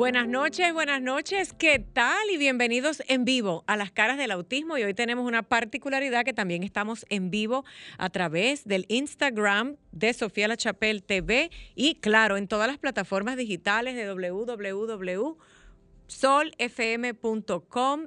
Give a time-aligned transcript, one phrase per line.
[0.00, 1.52] Buenas noches, buenas noches.
[1.52, 2.30] ¿Qué tal?
[2.32, 4.78] Y bienvenidos en vivo a las caras del autismo.
[4.78, 7.66] Y hoy tenemos una particularidad que también estamos en vivo
[7.98, 13.36] a través del Instagram de Sofía La Chapelle TV y claro, en todas las plataformas
[13.36, 15.36] digitales de www.solfm.com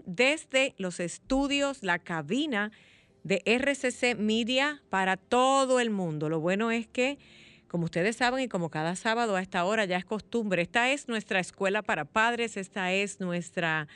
[0.07, 2.71] desde los estudios, la cabina
[3.23, 6.27] de RCC Media para todo el mundo.
[6.27, 7.19] Lo bueno es que
[7.73, 11.07] como ustedes saben y como cada sábado a esta hora ya es costumbre, esta es
[11.07, 13.87] nuestra escuela para padres, esta es nuestra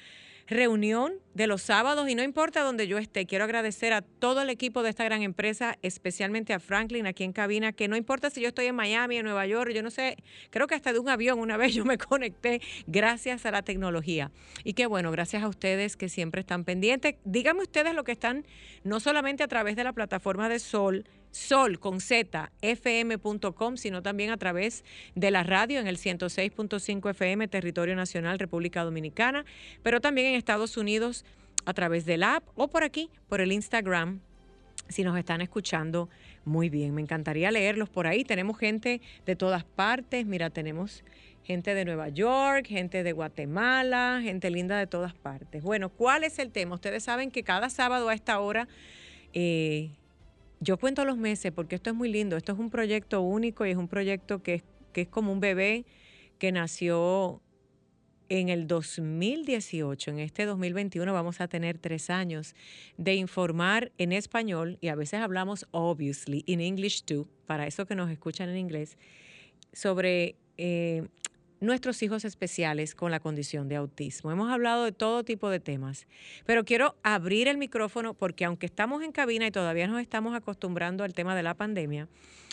[0.48, 4.49] reunión de los sábados y no importa donde yo esté, quiero agradecer a todo el
[4.49, 8.41] equipo de esta gran empresa, especialmente a Franklin aquí en cabina, que no importa si
[8.41, 10.18] yo estoy en Miami, en Nueva York, yo no sé,
[10.49, 14.32] creo que hasta de un avión una vez yo me conecté gracias a la tecnología.
[14.63, 17.13] Y qué bueno, gracias a ustedes que siempre están pendientes.
[17.26, 18.44] Díganme ustedes lo que están,
[18.84, 21.05] no solamente a través de la plataforma de Sol,
[21.38, 24.84] sol con z fm.com, sino también a través
[25.16, 29.46] de la radio en el 106.5 FM, territorio nacional, República Dominicana,
[29.84, 31.26] pero también en Estados Unidos
[31.66, 34.20] a través del app o por aquí, por el Instagram,
[34.90, 36.10] si nos están escuchando
[36.46, 36.96] muy bien.
[36.96, 38.24] Me encantaría leerlos por ahí.
[38.24, 40.26] Tenemos gente de todas partes.
[40.26, 41.04] Mira, tenemos
[41.44, 45.62] gente de Nueva York, gente de Guatemala, gente linda de todas partes.
[45.62, 46.76] Bueno, ¿cuál es el tema?
[46.76, 48.68] Ustedes saben que cada sábado a esta hora
[49.34, 49.91] eh,
[50.60, 52.38] yo cuento los meses porque esto es muy lindo.
[52.38, 54.63] Esto es un proyecto único y es un proyecto que es,
[54.94, 55.86] que es como un bebé
[56.40, 57.41] que nació
[58.30, 62.55] en el 2018, en este 2021 vamos a tener tres años
[62.98, 67.96] de informar en español y a veces hablamos obviously in English too, para eso que
[67.96, 68.97] nos escuchan en inglés,
[69.72, 71.08] sobre eh,
[71.59, 74.31] nuestros hijos especiales con la condición de autismo.
[74.31, 76.07] Hemos hablado de todo tipo de temas,
[76.45, 81.03] pero quiero abrir el micrófono porque aunque estamos en cabina y todavía nos estamos acostumbrando
[81.03, 82.07] al tema de la pandemia,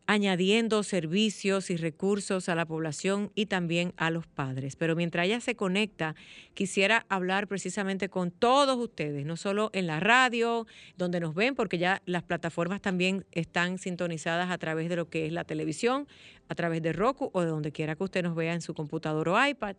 [0.10, 4.76] añadiendo servicios y recursos a la población y también a los padres.
[4.76, 6.16] Pero mientras ella se conecta,
[6.56, 10.66] quisiera hablar precisamente con todos ustedes, no solo en la radio,
[10.98, 15.28] donde nos ven, porque ya las plataformas también están sintonizadas a través de lo que
[15.28, 16.08] es la televisión,
[16.48, 19.30] a través de Roku o de donde quiera que usted nos vea en su computador
[19.30, 19.76] o iPad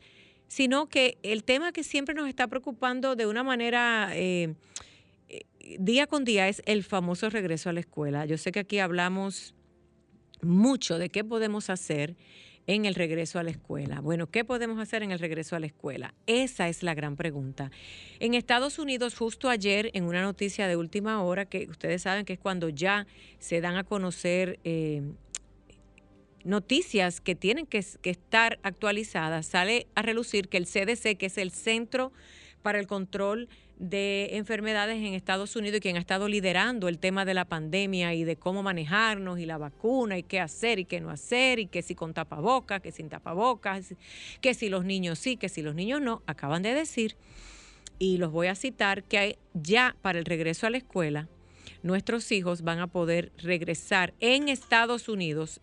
[0.51, 4.57] sino que el tema que siempre nos está preocupando de una manera eh,
[5.29, 5.45] eh,
[5.79, 8.27] día con día es el famoso regreso a la escuela.
[8.27, 9.55] Yo sé que aquí hablamos
[10.43, 12.17] mucho de qué podemos hacer
[12.67, 14.01] en el regreso a la escuela.
[14.01, 16.15] Bueno, ¿qué podemos hacer en el regreso a la escuela?
[16.27, 17.71] Esa es la gran pregunta.
[18.19, 22.33] En Estados Unidos, justo ayer, en una noticia de última hora, que ustedes saben que
[22.33, 23.07] es cuando ya
[23.39, 25.03] se dan a conocer eh,
[26.45, 31.51] noticias que tienen que, estar actualizadas, sale a relucir que el CDC, que es el
[31.51, 32.13] Centro
[32.63, 33.49] para el Control
[33.79, 38.13] de Enfermedades en Estados Unidos y quien ha estado liderando el tema de la pandemia
[38.13, 41.67] y de cómo manejarnos y la vacuna y qué hacer y qué no hacer y
[41.67, 43.95] que si con tapabocas, que sin tapabocas,
[44.43, 47.17] que si los niños sí, que si los niños no, acaban de decir,
[47.99, 51.29] y los voy a citar, que ya para el regreso a la escuela,
[51.83, 55.61] nuestros hijos van a poder regresar en Estados Unidos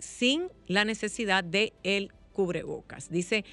[0.00, 3.10] sin la necesidad de el cubrebocas.
[3.10, 3.44] Dice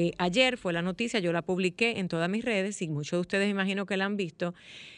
[0.00, 3.20] eh, ayer fue la noticia, yo la publiqué en todas mis redes y muchos de
[3.20, 4.54] ustedes imagino que la han visto.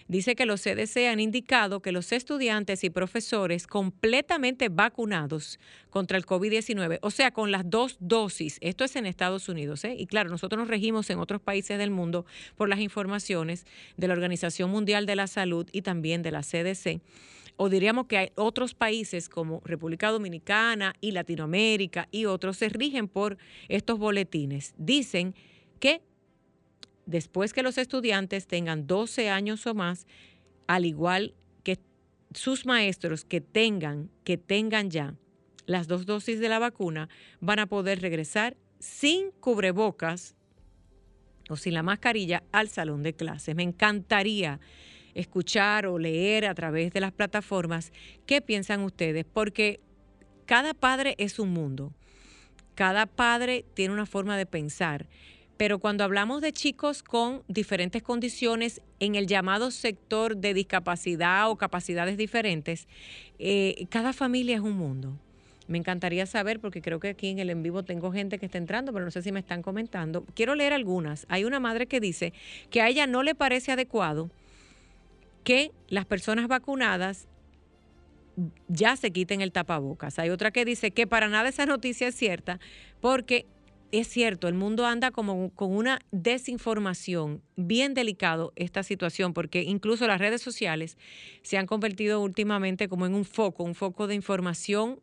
[0.08, 5.58] Dice que los CDC han indicado que los estudiantes y profesores completamente vacunados
[5.88, 9.94] contra el COVID-19, o sea, con las dos dosis, esto es en Estados Unidos, ¿eh?
[9.96, 12.26] y claro, nosotros nos regimos en otros países del mundo
[12.56, 13.64] por las informaciones
[13.96, 17.00] de la Organización Mundial de la Salud y también de la CDC
[17.62, 23.06] o diríamos que hay otros países como República Dominicana y Latinoamérica y otros se rigen
[23.06, 23.36] por
[23.68, 24.72] estos boletines.
[24.78, 25.34] Dicen
[25.78, 26.00] que
[27.04, 30.06] después que los estudiantes tengan 12 años o más,
[30.68, 31.78] al igual que
[32.32, 35.16] sus maestros que tengan, que tengan ya
[35.66, 37.10] las dos dosis de la vacuna,
[37.40, 40.34] van a poder regresar sin cubrebocas
[41.50, 43.54] o sin la mascarilla al salón de clases.
[43.54, 44.60] Me encantaría
[45.14, 47.92] escuchar o leer a través de las plataformas
[48.26, 49.80] qué piensan ustedes, porque
[50.46, 51.92] cada padre es un mundo,
[52.74, 55.06] cada padre tiene una forma de pensar.
[55.56, 61.56] Pero cuando hablamos de chicos con diferentes condiciones en el llamado sector de discapacidad o
[61.56, 62.88] capacidades diferentes,
[63.38, 65.18] eh, cada familia es un mundo.
[65.68, 68.58] Me encantaría saber, porque creo que aquí en el en vivo tengo gente que está
[68.58, 70.24] entrando, pero no sé si me están comentando.
[70.34, 71.26] Quiero leer algunas.
[71.28, 72.32] Hay una madre que dice
[72.70, 74.30] que a ella no le parece adecuado
[75.44, 77.28] que las personas vacunadas
[78.68, 80.18] ya se quiten el tapabocas.
[80.18, 82.60] Hay otra que dice que para nada esa noticia es cierta,
[83.00, 83.46] porque
[83.92, 90.06] es cierto, el mundo anda como con una desinformación, bien delicado esta situación, porque incluso
[90.06, 90.96] las redes sociales
[91.42, 95.00] se han convertido últimamente como en un foco, un foco de información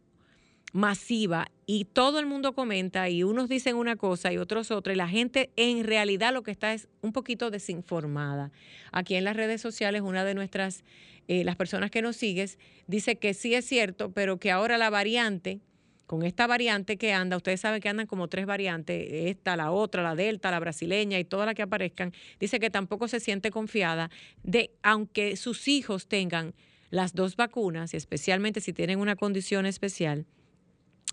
[0.77, 4.95] masiva y todo el mundo comenta y unos dicen una cosa y otros otra y
[4.95, 8.51] la gente en realidad lo que está es un poquito desinformada.
[8.91, 10.83] Aquí en las redes sociales una de nuestras,
[11.27, 14.91] eh, las personas que nos sigues, dice que sí es cierto, pero que ahora la
[14.91, 15.61] variante,
[16.05, 20.03] con esta variante que anda, ustedes saben que andan como tres variantes, esta, la otra,
[20.03, 24.11] la delta, la brasileña y todas las que aparezcan, dice que tampoco se siente confiada
[24.43, 26.53] de, aunque sus hijos tengan
[26.91, 30.27] las dos vacunas, especialmente si tienen una condición especial,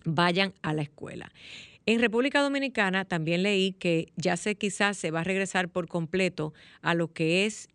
[0.04, 1.32] vayan a la escuela.
[1.86, 6.54] En República Dominicana también leí que ya se quizás se va a regresar por completo
[6.80, 7.68] a lo que es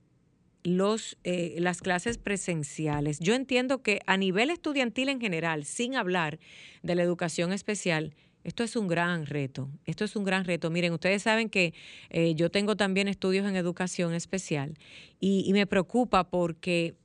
[0.63, 3.19] los, eh, las clases presenciales.
[3.19, 6.39] Yo entiendo que a nivel estudiantil en general, sin hablar
[6.81, 10.71] de la educación especial, esto es un gran reto, esto es un gran reto.
[10.71, 11.73] Miren, ustedes saben que
[12.09, 14.77] eh, yo tengo también estudios en educación especial
[15.19, 16.95] y me preocupa porque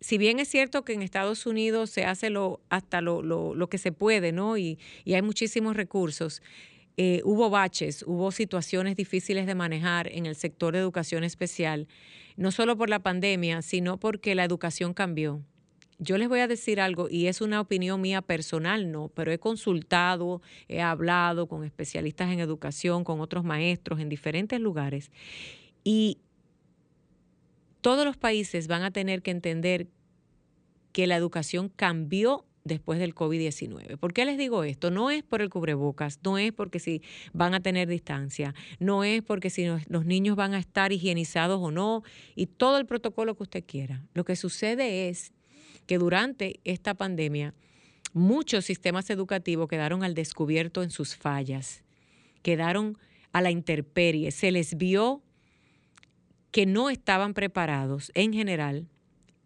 [0.00, 3.78] si bien es cierto que en Estados Unidos se hace lo, hasta lo, lo, que
[3.78, 4.56] se puede, ¿no?
[4.56, 6.42] Y, hay muchísimos recursos,
[6.96, 11.86] eh, hubo baches, hubo situaciones difíciles de manejar en el sector de educación especial,
[12.36, 15.42] no solo por la pandemia, sino porque la educación cambió.
[15.98, 19.38] Yo les voy a decir algo, y es una opinión mía personal, no, pero he
[19.38, 25.10] consultado, he hablado con especialistas en educación, con otros maestros en diferentes lugares,
[25.84, 26.18] y
[27.80, 29.88] todos los países van a tener que entender
[30.92, 33.96] que la educación cambió después del COVID-19.
[33.98, 34.90] ¿Por qué les digo esto?
[34.90, 39.22] No es por el cubrebocas, no es porque si van a tener distancia, no es
[39.22, 42.02] porque si los niños van a estar higienizados o no,
[42.34, 44.04] y todo el protocolo que usted quiera.
[44.14, 45.32] Lo que sucede es
[45.86, 47.54] que durante esta pandemia
[48.12, 51.82] muchos sistemas educativos quedaron al descubierto en sus fallas,
[52.42, 52.98] quedaron
[53.32, 55.22] a la intemperie, se les vio
[56.50, 58.88] que no estaban preparados en general,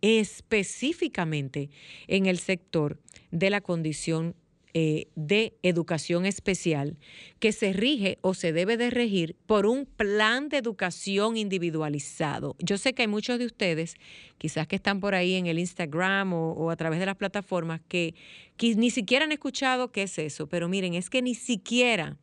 [0.00, 1.70] específicamente
[2.08, 2.98] en el sector
[3.30, 4.34] de la condición
[4.76, 6.98] eh, de educación especial,
[7.38, 12.56] que se rige o se debe de regir por un plan de educación individualizado.
[12.58, 13.94] Yo sé que hay muchos de ustedes,
[14.36, 18.16] quizás que están por ahí en el Instagram o, a través de las plataformas, que,
[18.58, 22.18] ni siquiera han escuchado qué es eso, pero miren, es que ni siquiera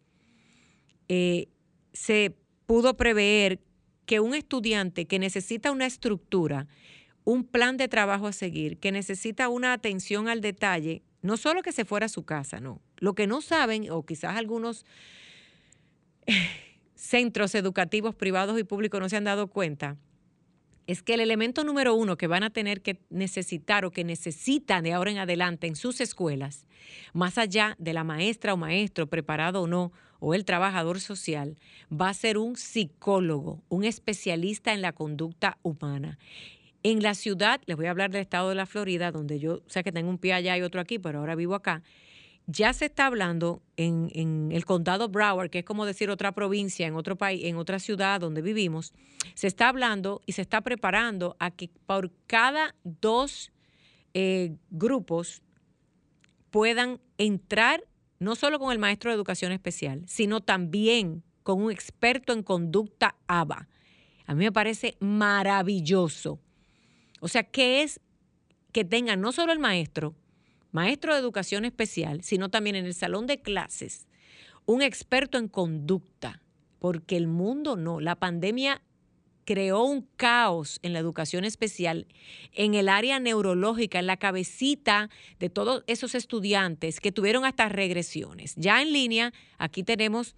[1.08, 1.48] eh,
[1.94, 3.62] se pudo prever
[4.06, 6.68] que un estudiante que necesita una estructura,
[7.24, 11.72] un plan de trabajo a seguir, que necesita una atención al detalle, no solo que
[11.72, 12.82] se fuera a su casa, no.
[12.98, 14.86] Lo que no saben, o quizás algunos
[16.96, 19.98] centros educativos privados y públicos no se han dado cuenta,
[20.88, 24.84] es que el elemento número uno que van a tener que necesitar o que necesitan
[24.84, 26.66] de ahora en adelante en sus escuelas,
[27.14, 29.92] más allá de la maestra o maestro preparado o no,
[30.22, 31.58] o el trabajador social,
[31.92, 36.20] va a ser un psicólogo, un especialista en la conducta humana.
[36.84, 39.84] En la ciudad, les voy a hablar del estado de la Florida, donde yo sé
[39.84, 41.82] que tengo un pie allá y otro aquí, pero ahora vivo acá.
[42.46, 46.86] Ya se está hablando en, en, el condado Broward, que es como decir otra provincia
[46.86, 48.94] en otro país, en otra ciudad donde vivimos,
[49.34, 53.52] se está hablando y se está preparando a que por cada dos
[54.14, 55.42] eh, grupos
[56.52, 57.84] puedan entrar
[58.22, 63.16] no solo con el maestro de educación especial, sino también con un experto en conducta
[63.26, 63.68] ABA.
[64.28, 66.40] A mí me parece maravilloso.
[67.20, 68.00] O sea, que es
[68.72, 70.14] que tengan no solo el maestro,
[70.72, 74.06] maestro de educación especial, sino también en el salón de clases,
[74.68, 76.44] un experto en conducta,
[76.78, 78.84] porque el mundo no, la pandemia
[79.46, 82.08] creó un caos en la educación especial,
[82.54, 88.54] en el área neurológica, en la cabecita de todos esos estudiantes que tuvieron hasta regresiones.
[88.56, 90.36] Ya en línea, aquí tenemos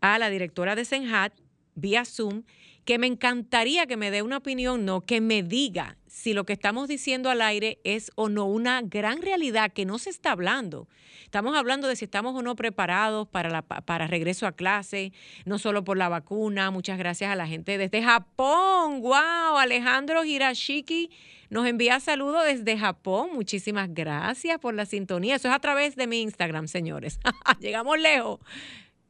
[0.00, 1.32] a la directora de Senhat
[1.74, 2.42] vía Zoom,
[2.84, 6.52] que me encantaría que me dé una opinión, no, que me diga si lo que
[6.52, 10.88] estamos diciendo al aire es o no una gran realidad que no se está hablando.
[11.24, 15.12] Estamos hablando de si estamos o no preparados para, para regreso a clase,
[15.46, 16.70] no solo por la vacuna.
[16.70, 19.00] Muchas gracias a la gente desde Japón.
[19.00, 19.56] ¡Wow!
[19.56, 21.10] Alejandro Hirashiki
[21.48, 23.30] nos envía saludos desde Japón.
[23.32, 25.36] Muchísimas gracias por la sintonía.
[25.36, 27.18] Eso es a través de mi Instagram, señores.
[27.60, 28.40] Llegamos lejos.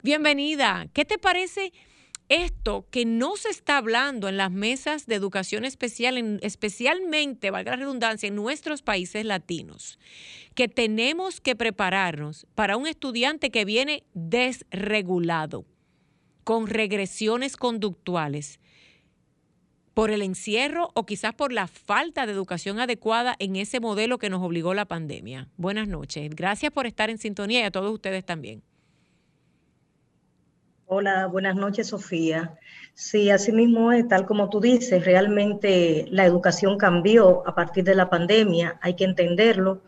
[0.03, 0.87] Bienvenida.
[0.93, 1.73] ¿Qué te parece?
[2.29, 7.77] Esto que no se está hablando en las mesas de educación especial, especialmente, valga la
[7.77, 9.99] redundancia, en nuestros países latinos,
[10.55, 15.67] que tenemos que prepararnos para un estudiante que viene desregulado,
[16.45, 18.59] con regresiones conductuales,
[19.95, 24.31] por el encierro o quizás por la falta de educación adecuada en ese modelo que
[24.31, 25.49] nos obligó la pandemia.
[25.57, 26.31] Buenas noches.
[26.35, 28.63] Gracias por estar en sintonía y a todos ustedes también.
[30.95, 32.59] Hola, buenas noches, Sofía.
[32.93, 37.95] Sí, así mismo es, tal como tú dices, realmente la educación cambió a partir de
[37.95, 39.81] la pandemia, hay que entenderlo.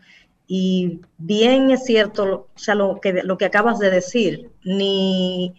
[0.47, 5.53] Y bien es cierto, o sea, lo que, lo que acabas de decir, ni,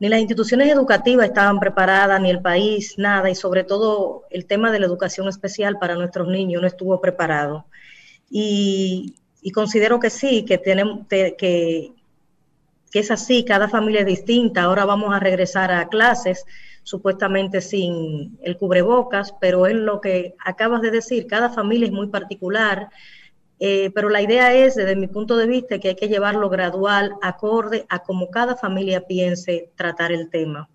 [0.00, 4.72] ni las instituciones educativas estaban preparadas, ni el país, nada, y sobre todo el tema
[4.72, 7.66] de la educación especial para nuestros niños no estuvo preparado.
[8.28, 11.92] Y, y considero que sí, que, tenemos, que,
[12.94, 14.62] que es así, cada familia es distinta.
[14.62, 16.46] Ahora vamos a regresar a clases,
[16.84, 22.06] supuestamente sin el cubrebocas, pero es lo que acabas de decir, cada familia es muy
[22.06, 22.90] particular.
[23.58, 27.16] Eh, pero la idea es, desde mi punto de vista, que hay que llevarlo gradual,
[27.20, 30.68] acorde a cómo cada familia piense tratar el tema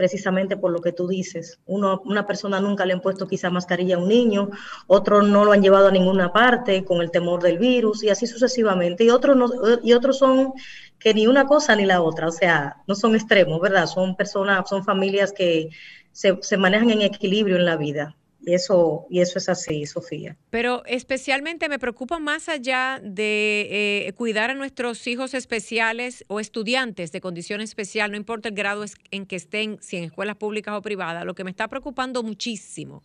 [0.00, 1.60] precisamente por lo que tú dices.
[1.66, 4.48] Uno, una persona nunca le han puesto quizá mascarilla a un niño,
[4.86, 8.26] otros no lo han llevado a ninguna parte con el temor del virus y así
[8.26, 9.04] sucesivamente.
[9.04, 9.50] Y otros, no,
[9.82, 10.54] y otros son
[10.98, 13.86] que ni una cosa ni la otra, o sea, no son extremos, ¿verdad?
[13.86, 15.68] Son personas, son familias que
[16.12, 18.16] se, se manejan en equilibrio en la vida.
[18.42, 20.36] Y eso, y eso es así, Sofía.
[20.48, 27.12] Pero especialmente me preocupa más allá de eh, cuidar a nuestros hijos especiales o estudiantes
[27.12, 30.82] de condición especial, no importa el grado en que estén, si en escuelas públicas o
[30.82, 33.02] privadas, lo que me está preocupando muchísimo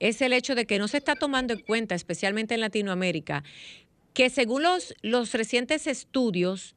[0.00, 3.44] es el hecho de que no se está tomando en cuenta, especialmente en Latinoamérica,
[4.12, 6.74] que según los, los recientes estudios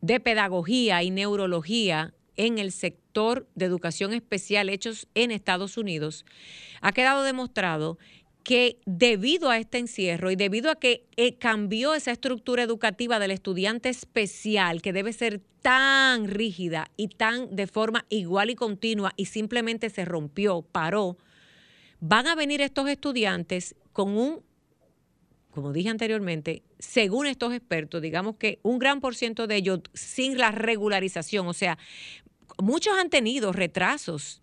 [0.00, 6.24] de pedagogía y neurología en el sector de educación especial hechos en Estados Unidos,
[6.80, 7.98] ha quedado demostrado
[8.42, 13.32] que debido a este encierro y debido a que eh, cambió esa estructura educativa del
[13.32, 19.26] estudiante especial, que debe ser tan rígida y tan de forma igual y continua y
[19.26, 21.18] simplemente se rompió, paró,
[22.00, 24.42] van a venir estos estudiantes con un,
[25.50, 30.38] como dije anteriormente, según estos expertos, digamos que un gran por ciento de ellos sin
[30.38, 31.76] la regularización, o sea,
[32.62, 34.42] muchos han tenido retrasos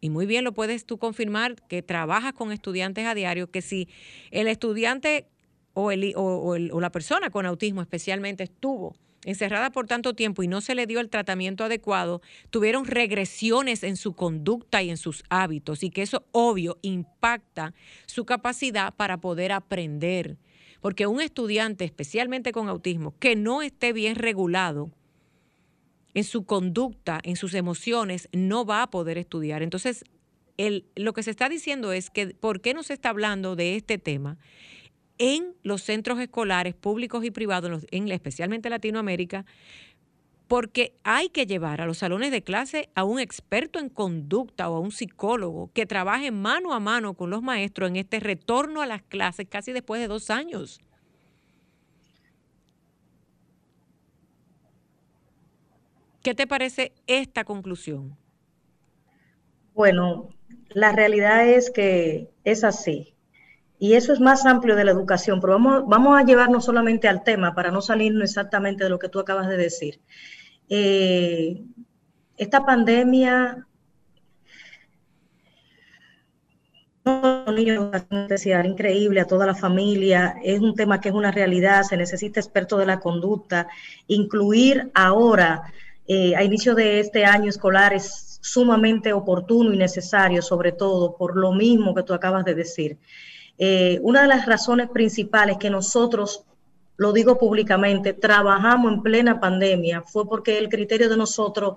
[0.00, 3.88] y muy bien lo puedes tú confirmar que trabajas con estudiantes a diario, que si
[4.30, 5.26] el estudiante
[5.74, 10.60] o, el, o, la persona con autismo especialmente estuvo encerrada por tanto tiempo y no
[10.60, 15.82] se le dio el tratamiento adecuado, tuvieron regresiones en su conducta y en sus hábitos
[15.82, 17.74] y que eso obvio impacta
[18.06, 20.36] su capacidad para poder aprender.
[20.80, 24.92] Porque un estudiante, especialmente con autismo, que no esté bien regulado,
[26.16, 29.62] en su conducta, en sus emociones, no va a poder estudiar.
[29.62, 30.02] Entonces,
[30.96, 33.98] lo que se está diciendo es que, ¿por qué no se está hablando de este
[33.98, 34.38] tema?
[35.18, 39.46] en los centros escolares públicos y privados, en, especialmente Latinoamérica,
[40.46, 44.76] porque hay que llevar a los salones de clase a un experto en conducta o
[44.76, 48.86] a un psicólogo que trabaje mano a mano con los maestros en este retorno a
[48.86, 50.80] las clases casi después de dos años.
[56.26, 58.16] ¿Qué te parece esta conclusión?
[59.74, 60.30] Bueno,
[60.70, 63.14] la realidad es que es así.
[63.78, 67.22] Y eso es más amplio de la educación, pero vamos, vamos a llevarnos solamente al
[67.22, 70.00] tema para no salirnos exactamente de lo que tú acabas de decir.
[70.68, 71.62] Eh,
[72.36, 73.64] esta pandemia
[77.54, 81.96] niños especial, increíble a toda la familia, es un tema que es una realidad, se
[81.96, 83.68] necesita expertos de la conducta,
[84.08, 85.72] incluir ahora
[86.08, 91.52] a inicio de este año escolar es sumamente oportuno y necesario, sobre todo por lo
[91.52, 92.98] mismo que tú acabas de decir.
[94.02, 96.46] una de las razones principales que nosotros
[96.96, 101.74] lo digo públicamente, trabajamos en plena pandemia, fue porque el criterio de nosotros,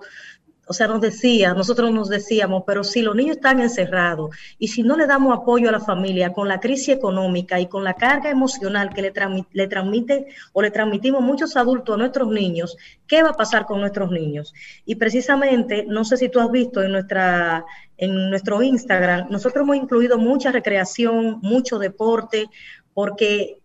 [0.70, 4.84] o sea, nos decía, nosotros nos decíamos, pero si los niños están encerrados y si
[4.84, 8.30] no le damos apoyo a la familia con la crisis económica y con la carga
[8.30, 9.12] emocional que le,
[9.52, 12.76] le transmite o le transmitimos muchos adultos a nuestros niños,
[13.08, 14.54] ¿qué va a pasar con nuestros niños?
[14.86, 17.64] Y precisamente, no sé si tú has visto en nuestra
[17.98, 22.46] en nuestro Instagram, nosotros hemos incluido mucha recreación, mucho deporte,
[22.94, 23.58] porque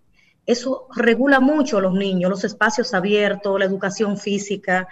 [0.48, 4.88] eso regula mucho a los niños, los espacios abiertos, la educación física.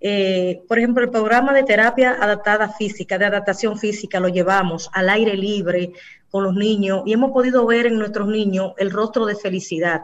[0.00, 5.08] Eh, por ejemplo, el programa de terapia adaptada física, de adaptación física, lo llevamos al
[5.08, 5.92] aire libre
[6.30, 10.02] con los niños y hemos podido ver en nuestros niños el rostro de felicidad,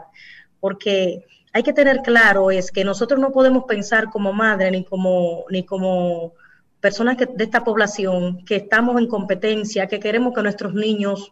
[0.59, 5.45] porque hay que tener claro es que nosotros no podemos pensar como madre ni como,
[5.51, 6.33] ni como
[6.79, 11.31] personas de esta población que estamos en competencia, que queremos que nuestros niños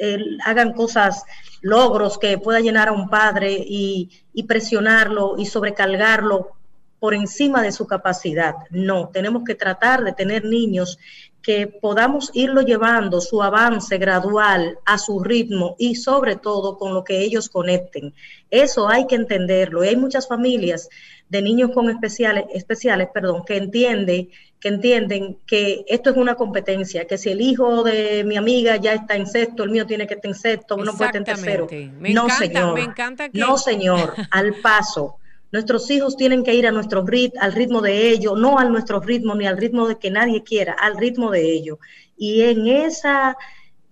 [0.00, 1.24] eh, hagan cosas,
[1.60, 6.55] logros que pueda llenar a un padre y, y presionarlo y sobrecargarlo
[6.98, 8.54] por encima de su capacidad.
[8.70, 10.98] No, tenemos que tratar de tener niños
[11.46, 17.04] que podamos irlo llevando su avance gradual a su ritmo y sobre todo con lo
[17.04, 18.14] que ellos conecten.
[18.50, 19.84] Eso hay que entenderlo.
[19.84, 20.88] Y hay muchas familias
[21.28, 27.06] de niños con especiales, especiales, perdón, que entiende, que entienden que esto es una competencia,
[27.06, 30.14] que si el hijo de mi amiga ya está en sexto, el mío tiene que
[30.14, 31.68] estar en sexto, no puede estar en tercero.
[32.12, 32.74] no, señor.
[32.74, 35.18] Me encanta No, señor, al paso.
[35.52, 39.00] Nuestros hijos tienen que ir a nuestro rit al ritmo de ellos, no a nuestro
[39.00, 41.78] ritmo ni al ritmo de que nadie quiera, al ritmo de ellos.
[42.16, 43.36] Y en esa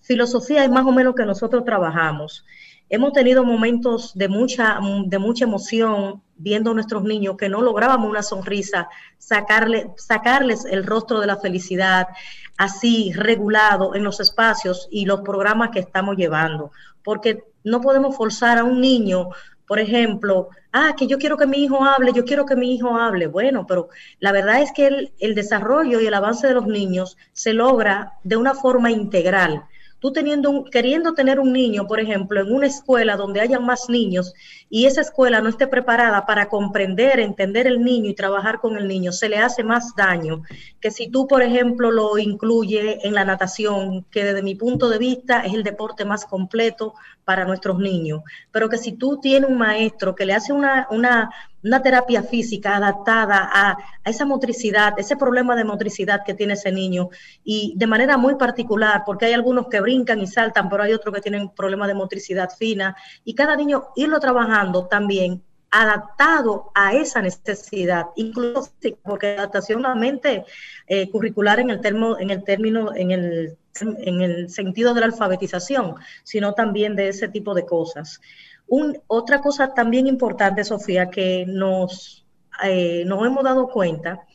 [0.00, 2.44] filosofía es más o menos que nosotros trabajamos.
[2.90, 8.10] Hemos tenido momentos de mucha, de mucha emoción viendo a nuestros niños que no lográbamos
[8.10, 12.08] una sonrisa, sacarle, sacarles el rostro de la felicidad
[12.56, 16.72] así regulado en los espacios y los programas que estamos llevando.
[17.02, 19.30] Porque no podemos forzar a un niño,
[19.66, 22.96] por ejemplo, ah, que yo quiero que mi hijo hable, yo quiero que mi hijo
[22.96, 23.26] hable.
[23.26, 23.88] Bueno, pero
[24.20, 28.14] la verdad es que el, el desarrollo y el avance de los niños se logra
[28.24, 29.64] de una forma integral
[30.04, 34.34] tú teniendo queriendo tener un niño, por ejemplo, en una escuela donde haya más niños
[34.68, 38.86] y esa escuela no esté preparada para comprender, entender el niño y trabajar con el
[38.86, 40.42] niño, se le hace más daño
[40.78, 44.98] que si tú, por ejemplo, lo incluye en la natación, que desde mi punto de
[44.98, 46.92] vista es el deporte más completo
[47.24, 48.20] para nuestros niños,
[48.52, 51.30] pero que si tú tienes un maestro que le hace una, una
[51.64, 57.08] una terapia física adaptada a, esa motricidad, ese problema de motricidad que tiene ese niño.
[57.42, 61.14] Y de manera muy particular, porque hay algunos que brincan y saltan, pero hay otros
[61.14, 62.94] que tienen problemas de motricidad fina.
[63.24, 68.70] Y cada niño irlo trabajando también adaptado a esa necesidad, incluso
[69.02, 70.44] porque adaptación no mente
[70.86, 75.06] eh, curricular en el, termo, en el término, en el, en el sentido de la
[75.06, 78.20] alfabetización, sino también de ese tipo de cosas
[78.68, 82.24] otra cosa también importante, Sofía, que nos,
[82.64, 84.26] eh, nos hemos dado cuenta,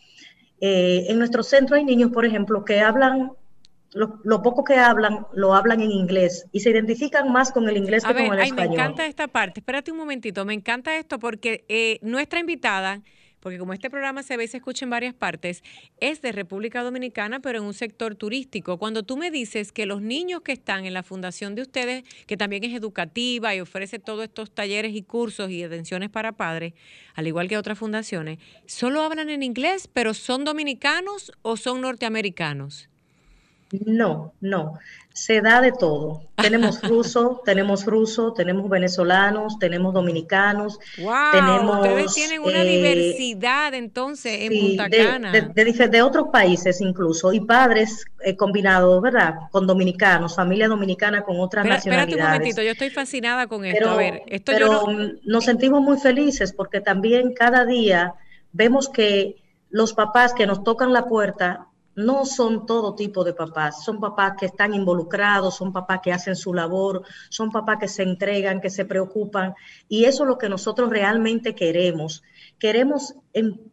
[0.61, 3.31] eh, en nuestro centro hay niños, por ejemplo, que hablan,
[3.93, 8.03] lo, poco que hablan, lo hablan en inglés y se identifican más con el inglés
[8.03, 8.69] que con el ay, español.
[8.69, 13.01] Me encanta esta parte, espérate un momentito, me encanta esto porque eh, nuestra invitada
[13.39, 15.63] porque como este programa se ve y se escucha en varias partes,
[15.99, 18.77] es de República Dominicana, pero en un sector turístico.
[18.77, 22.37] Cuando tú me dices que los niños que están en la fundación de ustedes, que
[22.37, 26.73] también es educativa y ofrece todos estos talleres y cursos y atenciones para padres,
[27.15, 32.88] al igual que otras fundaciones, solo hablan en inglés, pero son dominicanos o son norteamericanos?
[33.71, 34.79] No, no
[35.19, 36.21] se da de todo.
[36.35, 41.79] Tenemos ruso, tenemos ruso, tenemos venezolanos, tenemos dominicanos, wow, tenemos...
[41.79, 45.31] Ustedes tienen una eh, diversidad entonces en Punta Cana.
[45.31, 49.35] De, otros países incluso, y padres eh, combinados, ¿verdad?
[49.51, 52.09] Con dominicanos, familia dominicana con otras nacionalidades.
[52.09, 53.77] Espérate un momentito, yo estoy fascinada con esto.
[53.77, 54.83] Pero, A ver, esto pero
[55.23, 58.13] nos sentimos muy felices porque también cada día
[58.53, 59.35] vemos que
[59.69, 61.67] los papás que nos tocan la puerta
[61.99, 66.35] no son todo tipo de papás, son papás que están involucrados, son papás que hacen
[66.35, 69.53] su labor, son papás que se entregan, que se preocupan,
[69.89, 72.23] y eso es lo que nosotros realmente queremos.
[72.57, 73.15] Queremos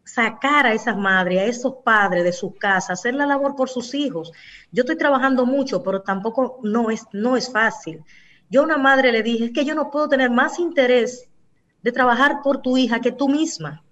[0.05, 3.95] sacar a esas madres, a esos padres de sus casas, hacer la labor por sus
[3.95, 4.33] hijos.
[4.73, 8.03] Yo estoy trabajando mucho, pero tampoco no es, no es fácil.
[8.51, 11.29] Yo a una madre le dije, es que yo no puedo tener más interés
[11.83, 13.85] de trabajar por tu hija que tú misma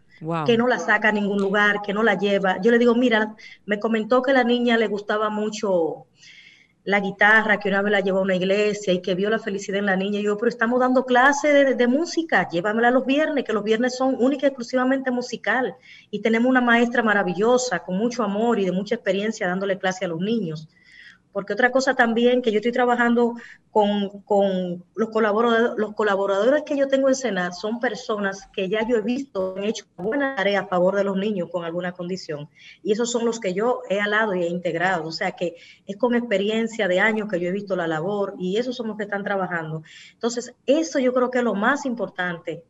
[0.46, 2.60] que no la saca a ningún lugar, que no la lleva.
[2.60, 3.34] Yo le digo, mira,
[3.66, 6.06] me comentó que la niña le gustaba mucho
[6.84, 9.78] la guitarra, que una vez la llevó a una iglesia y que vio la felicidad
[9.78, 10.20] en la niña.
[10.20, 14.16] Y yo, pero estamos dando clases de, música, llévamela los viernes, que los viernes son
[14.18, 15.76] única y exclusivamente musical.
[16.10, 20.08] Y tenemos una maestra maravillosa, con mucho amor y de mucha experiencia dándole clase a
[20.08, 20.68] los niños
[21.34, 23.34] porque otra cosa también que yo estoy trabajando
[23.72, 24.22] con,
[24.94, 29.00] los, colaboradores, los colaboradores que yo tengo en Senat son personas que ya yo he
[29.00, 32.48] visto han hecho buena tarea a favor de los niños con alguna condición.
[32.84, 35.08] Y esos son los que yo he alado y he integrado.
[35.08, 38.56] O sea que es con experiencia de años que yo he visto la labor y
[38.58, 39.82] esos son los que están trabajando.
[40.12, 42.62] Entonces, eso yo creo que es lo más importante.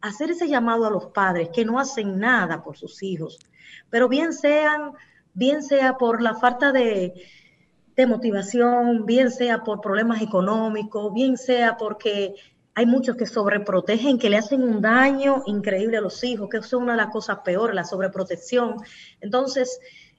[0.00, 3.38] Hacer ese llamado a los padres que no hacen nada por sus hijos,
[3.88, 4.94] pero bien sean,
[5.32, 7.14] bien sea por la falta de,
[7.96, 12.34] de motivación, bien sea por problemas económicos, bien sea porque
[12.74, 16.66] hay muchos que sobreprotegen, que le hacen un daño increíble a los hijos, que eso
[16.66, 18.76] es una de las cosas peores, la sobreprotección.
[19.20, 19.78] Entonces,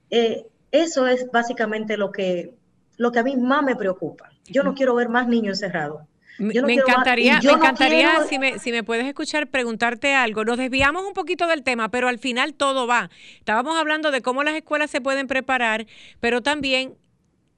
[0.10, 2.54] eh, eso es básicamente lo que,
[2.98, 4.32] lo que a mí más me preocupa.
[4.46, 6.04] Yo no quiero ver más niños encerrados.
[6.38, 10.46] me encantaría, me encantaría si, me, si me puedes escuchar, preguntarte algo.
[10.46, 13.10] Nos desviamos un poquito del tema, pero al final todo va.
[13.38, 15.88] Estábamos hablando de cómo las escuelas se pueden preparar,
[16.22, 16.96] pero también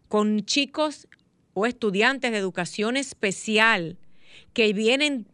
[0.06, 1.08] con chicos
[1.52, 3.98] o estudiantes de educación especial
[4.52, 5.26] que vienen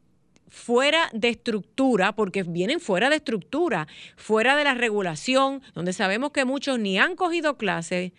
[0.48, 3.86] fuera de estructura, porque vienen fuera de estructura,
[4.16, 8.12] fuera de la regulación, donde sabemos que muchos ni han cogido clases,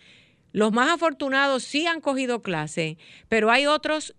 [0.55, 4.15] los más afortunados sí han cogido clase, pero hay otros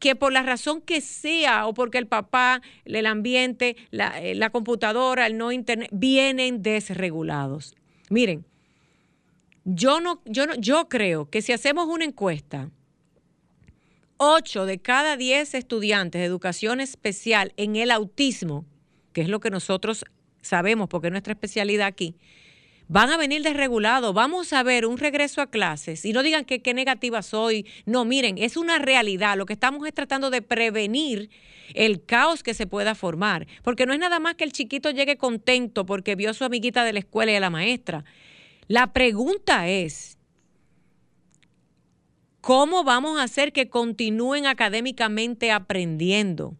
[0.00, 5.28] que por la razón que sea o porque el papá, el ambiente, la, eh, computadora,
[5.28, 7.76] el no internet, vienen desregulados.
[8.10, 8.44] Miren,
[9.64, 12.72] yo no, yo no, yo creo que si hacemos una encuesta,
[14.16, 18.64] 8 de cada 10 estudiantes de educación especial en el autismo,
[19.12, 20.06] que es lo que nosotros
[20.42, 22.16] sabemos porque es nuestra especialidad aquí,
[22.88, 26.62] van a venir desregulados, vamos a ver un regreso a clases y no digan que
[26.62, 31.30] qué negativa soy, no, miren, es una realidad, lo que estamos es tratando de prevenir
[31.74, 35.16] el caos que se pueda formar, porque no es nada más que el chiquito llegue
[35.16, 38.04] contento porque vio a su amiguita de la escuela y a la maestra.
[38.68, 40.16] La pregunta es,
[42.40, 46.56] ¿cómo vamos a hacer que continúen académicamente aprendiendo?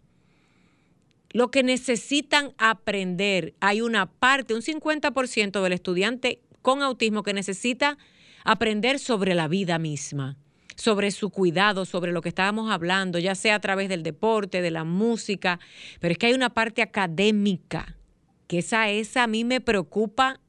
[1.36, 3.52] Lo que necesitan aprender.
[3.60, 7.98] Hay una parte, un 50% del estudiante con autismo que necesita
[8.42, 10.38] aprender sobre la vida misma,
[10.76, 14.70] sobre su cuidado, sobre lo que estábamos hablando, ya sea a través del deporte, de
[14.70, 15.60] la música,
[16.00, 17.98] pero es que hay una parte académica,
[18.46, 20.40] que esa, esa a mí me preocupa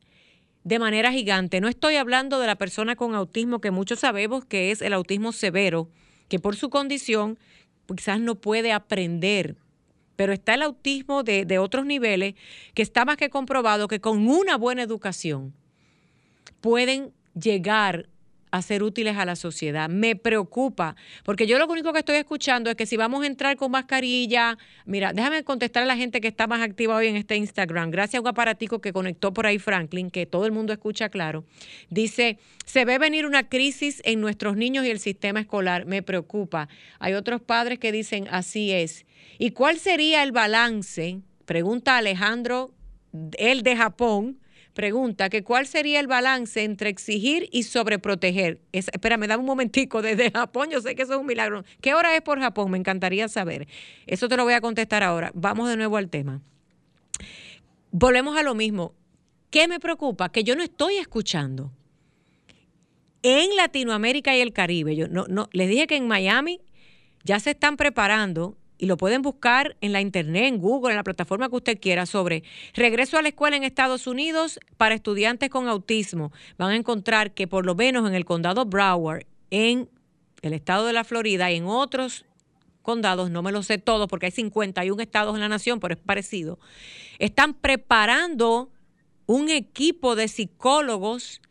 [0.63, 1.59] de manera gigante.
[1.59, 5.33] No estoy hablando de la persona con autismo, que muchos sabemos que es el autismo
[5.33, 5.89] severo,
[6.29, 7.37] que por su condición
[7.93, 9.57] quizás no puede aprender
[10.17, 12.33] pero está el autismo de, otros niveles
[12.73, 15.53] que está más que comprobado que con una buena educación
[16.59, 18.09] pueden llegar
[18.57, 19.89] a ser útiles a la sociedad.
[19.89, 23.55] Me preocupa, porque yo lo único que estoy escuchando es que si vamos a entrar
[23.57, 27.35] con mascarilla, mira, déjame contestar a la gente que está más activa hoy en este
[27.35, 31.09] Instagram, gracias a un aparatico que conectó por ahí Franklin, que todo el mundo escucha
[31.09, 31.45] claro.
[31.89, 36.69] Dice, se ve venir una crisis en nuestros niños y el sistema escolar, me preocupa.
[36.99, 39.05] Hay otros padres que dicen, así es.
[39.39, 41.21] ¿Y cuál sería el balance?
[41.45, 42.71] Pregunta Alejandro,
[43.37, 44.39] el de Japón,
[44.77, 48.61] pregunta que cuál sería el balance entre exigir y sobreproteger.
[48.71, 51.65] Es, espérame, dame un momentico desde Japón, yo sé que eso es un milagro.
[51.81, 52.69] ¿Qué hora es por Japón?
[52.69, 53.67] Me encantaría saber.
[54.05, 55.31] Eso te lo voy a contestar ahora.
[55.33, 56.41] Vamos de nuevo al tema.
[57.91, 58.93] Volvemos a lo mismo.
[59.49, 60.29] ¿Qué me preocupa?
[60.29, 61.71] Que yo no estoy escuchando.
[63.23, 66.61] En Latinoamérica y el Caribe, yo no, no, les dije que en Miami
[67.23, 71.03] ya se están preparando y lo pueden buscar en la internet, en Google, en la
[71.03, 75.67] plataforma que usted quiera, sobre regreso a la escuela en Estados Unidos para estudiantes con
[75.67, 76.31] autismo.
[76.57, 79.89] Van a encontrar que por lo menos en el condado Broward, en
[80.41, 82.25] el estado de la Florida y en otros
[82.81, 85.99] condados, no me lo sé todo porque hay 51 estados en la nación, pero es
[85.99, 86.57] parecido,
[87.19, 88.71] están preparando
[89.25, 91.41] un equipo de psicólogos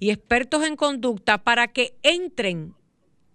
[0.00, 2.74] y expertos en conducta para que entren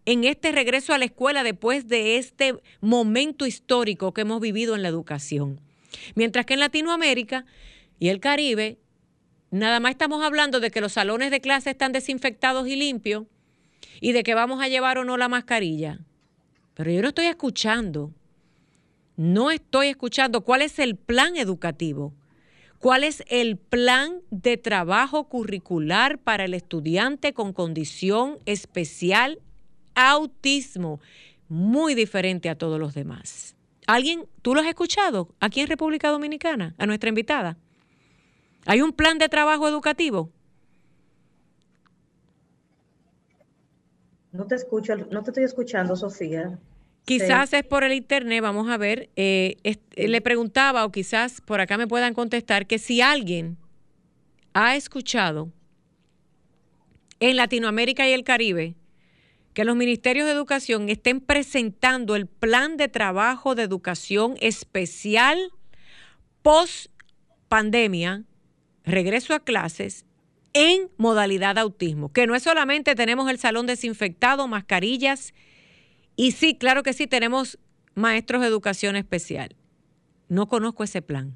[0.07, 4.81] en este regreso a la escuela después de este momento histórico que hemos vivido en
[4.81, 5.59] la educación.
[6.15, 7.45] Mientras que en Latinoamérica
[7.99, 8.77] y el Caribe,
[9.51, 13.25] nada más estamos hablando de que los salones de clase están desinfectados y limpios
[13.99, 15.99] y de que vamos a llevar o no la mascarilla.
[16.73, 18.13] Pero yo no estoy escuchando,
[19.17, 22.13] no estoy escuchando cuál es el plan educativo,
[22.79, 29.41] cuál es el plan de trabajo curricular para el estudiante con condición especial
[29.97, 31.01] autismo,
[31.49, 33.55] muy diferente a todos los demás.
[33.87, 37.57] ¿Alguien, tú lo has escuchado aquí en República Dominicana, a nuestra invitada?
[38.65, 40.29] ¿Hay un plan de trabajo educativo?
[44.31, 46.59] No te escucho, no te estoy escuchando, Sofía.
[47.05, 49.09] Quizás es por el internet, vamos a ver.
[49.15, 49.55] Eh,
[49.95, 53.57] le preguntaba, o quizás por acá me puedan contestar, que si alguien
[54.53, 55.49] ha escuchado
[57.19, 58.75] en Latinoamérica y el Caribe
[59.57, 65.51] que los ministerios de educación estén presentando el plan de trabajo de educación especial
[66.43, 66.91] post
[67.47, 68.23] pandemia,
[68.83, 70.05] regreso a clases,
[70.53, 75.33] en modalidad autismo, que no es solamente tenemos el salón desinfectado, mascarillas,
[76.15, 77.57] y sí, claro que sí, tenemos
[77.95, 79.55] maestros de educación especial.
[80.29, 81.35] No conozco ese plan.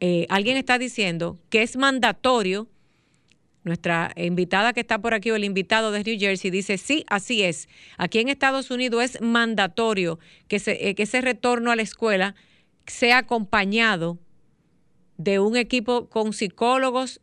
[0.00, 2.70] Eh, alguien está diciendo que es mandatorio.
[3.64, 7.42] Nuestra invitada que está por aquí o el invitado de New Jersey dice, sí, así
[7.42, 7.68] es.
[7.96, 12.34] Aquí en Estados Unidos es mandatorio que, eh, que ese retorno a la escuela
[12.86, 14.18] sea acompañado
[15.16, 17.20] de un equipo con psicólogos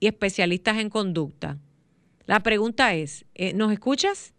[0.00, 1.56] y especialistas en conducta.
[2.26, 4.34] La pregunta es, eh, ¿nos escuchas?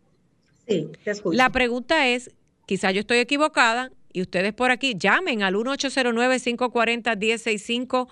[0.67, 1.35] Sí, te escucho.
[1.35, 2.29] La pregunta es,
[2.67, 8.07] quizá yo estoy equivocada y ustedes por aquí llamen al 1809-540-1065,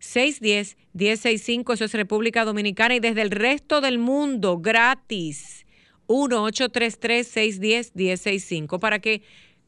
[0.00, 5.66] 1833-610-1065, eso es República Dominicana y desde el resto del mundo, gratis,
[6.08, 9.22] 1833-610-1065, para que,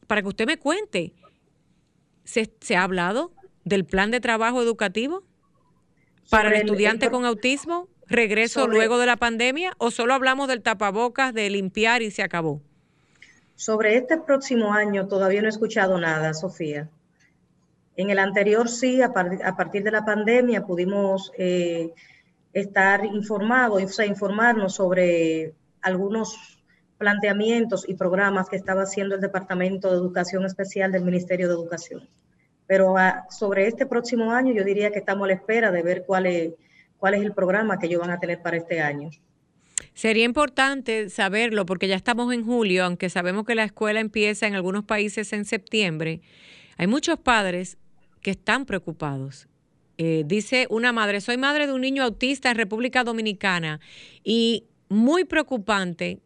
[0.07, 1.13] para que usted me cuente,
[2.23, 3.33] ¿se, ¿se ha hablado
[3.65, 5.23] del plan de trabajo educativo?
[6.29, 7.87] para el estudiante con autismo?
[8.07, 12.61] ¿Regreso luego de la pandemia o solo hablamos del tapabocas, de limpiar y se acabó?
[13.55, 16.89] Sobre este próximo año todavía no he escuchado nada, Sofía.
[17.95, 21.91] En el anterior sí, a, partir de la pandemia pudimos eh,
[22.53, 26.59] estar informados, o sea, informarnos sobre algunos
[26.97, 32.07] planteamientos y programas que estaba haciendo el Departamento de Educación Especial del Ministerio de Educación.
[32.67, 36.03] Pero ah, sobre este próximo año yo diría que estamos a la espera de ver
[36.05, 36.53] cuál es,
[36.97, 39.09] cuál es el programa que ellos van a tener para este año.
[39.93, 44.55] Sería importante saberlo porque ya estamos en julio, aunque sabemos que la escuela empieza en
[44.55, 46.21] algunos países en septiembre.
[46.79, 47.77] Hay muchos padres
[48.21, 49.49] que están preocupados.
[49.97, 53.81] Eh, dice una madre, soy madre de un niño autista en República Dominicana
[54.23, 56.21] y muy preocupante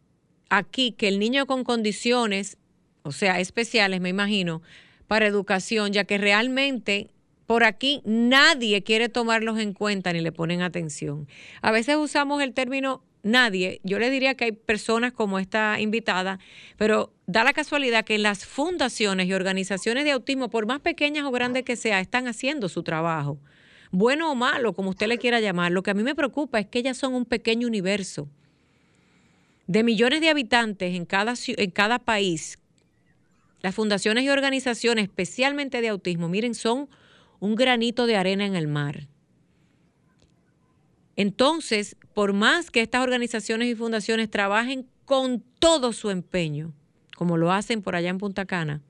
[0.49, 2.59] aquí que el niño con condiciones,
[3.01, 4.61] o sea, especiales, me imagino,
[5.07, 7.09] para educación, ya que realmente
[7.47, 11.27] por aquí nadie quiere tomarlos en cuenta ni le ponen atención.
[11.63, 16.39] A veces usamos el término nadie, yo le diría que hay personas como esta invitada,
[16.77, 21.31] pero da la casualidad que las fundaciones y organizaciones de autismo, por más pequeñas o
[21.31, 23.39] grandes que sea, están haciendo su trabajo.
[23.91, 26.67] Bueno o malo, como usted le quiera llamar, lo que a mí me preocupa es
[26.67, 28.27] que ellas son un pequeño universo
[29.65, 32.59] de millones de habitantes en cada, en cada país
[33.63, 36.89] las fundaciones y organizaciones, especialmente de autismo, miren, son
[37.39, 39.07] un granito de arena en el mar.
[41.15, 46.73] Entonces, por más que estas organizaciones y fundaciones trabajen con todo su empeño,
[47.15, 48.81] como lo hacen por allá en Punta Cana,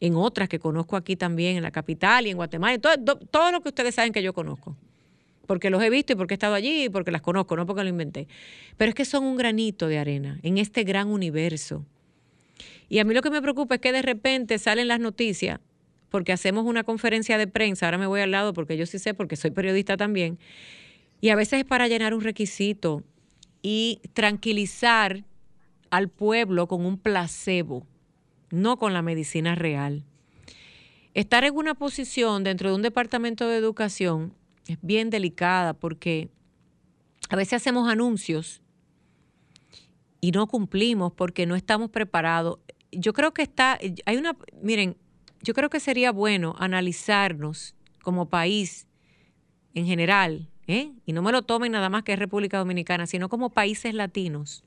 [0.00, 3.60] en otras que conozco aquí también, en la capital y en Guatemala, todo, todo lo
[3.60, 4.76] que ustedes saben que yo conozco,
[5.46, 7.82] porque los he visto y porque he estado allí y porque las conozco, no porque
[7.82, 8.26] lo inventé.
[8.76, 11.84] Pero es que son un granito de arena en este gran universo
[12.92, 15.60] y a mí lo que me preocupa es que de repente salen las noticias,
[16.10, 19.14] porque hacemos una conferencia de prensa, ahora me voy al lado porque yo sí sé,
[19.14, 20.38] porque soy periodista también,
[21.22, 23.02] y a veces es para llenar un requisito
[23.62, 25.24] y tranquilizar
[25.88, 27.86] al pueblo con un placebo,
[28.50, 30.04] no con la medicina real.
[31.14, 34.34] Estar en una posición dentro de un departamento de educación
[34.66, 36.28] es bien delicada porque
[37.30, 38.60] a veces hacemos anuncios
[40.20, 42.58] y no cumplimos porque no estamos preparados
[42.92, 44.96] yo creo que está, hay una, miren,
[45.40, 48.86] yo creo que sería bueno analizarnos como país
[49.74, 50.92] en general, ¿eh?
[51.06, 54.64] y no me lo tomen nada más que es República Dominicana, sino como países latinos.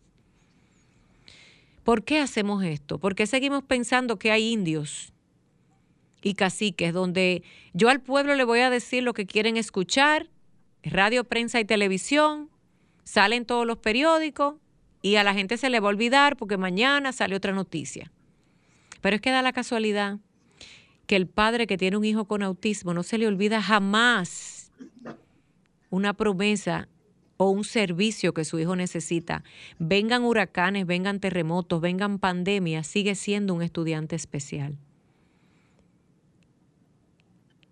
[1.84, 2.98] ¿Por qué hacemos esto?
[2.98, 5.14] ¿Por qué seguimos pensando que hay indios
[6.24, 10.28] y caciques donde yo al pueblo le voy a decir lo que quieren escuchar,
[10.84, 12.50] radio, prensa y televisión,
[13.04, 14.56] salen todos los periódicos
[15.04, 18.12] y a la gente se le va a olvidar porque mañana sale otra noticia.
[19.02, 20.18] Pero es que da la casualidad
[21.06, 24.72] que el padre que tiene un hijo con autismo no se le olvida jamás
[25.96, 26.90] una promesa
[27.38, 29.44] o un servicio que su hijo necesita.
[29.80, 34.78] Vengan huracanes, vengan terremotos, vengan pandemias, sigue siendo un estudiante especial.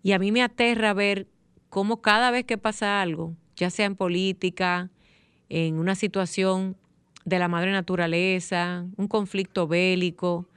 [0.01, 1.27] Y a mí me aterra ver
[1.69, 4.89] cómo cada vez que pasa algo, ya sea en política,
[5.49, 6.77] en una situación
[7.25, 10.47] de la madre naturaleza, un conflicto bélico,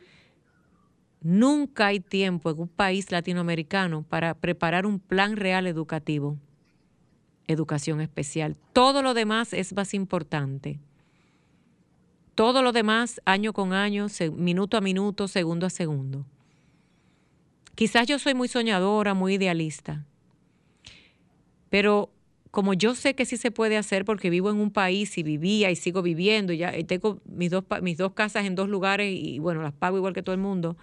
[1.21, 6.39] nunca hay tiempo en un país latinoamericano para preparar un plan real educativo,
[7.49, 8.57] educación especial.
[8.73, 10.81] Todo lo demás es más importante.
[12.35, 16.27] Todo lo demás, año con año, minuto a minuto, segundo a segundo.
[17.75, 20.05] Quizás yo soy muy soñadora, muy idealista,
[21.69, 22.11] pero
[22.51, 25.71] como yo sé que sí se puede hacer porque vivo en un país y vivía
[25.71, 29.39] y sigo viviendo y ya tengo mis dos, mis dos casas en dos lugares y
[29.41, 30.79] bueno, las pago igual que todo el mundo,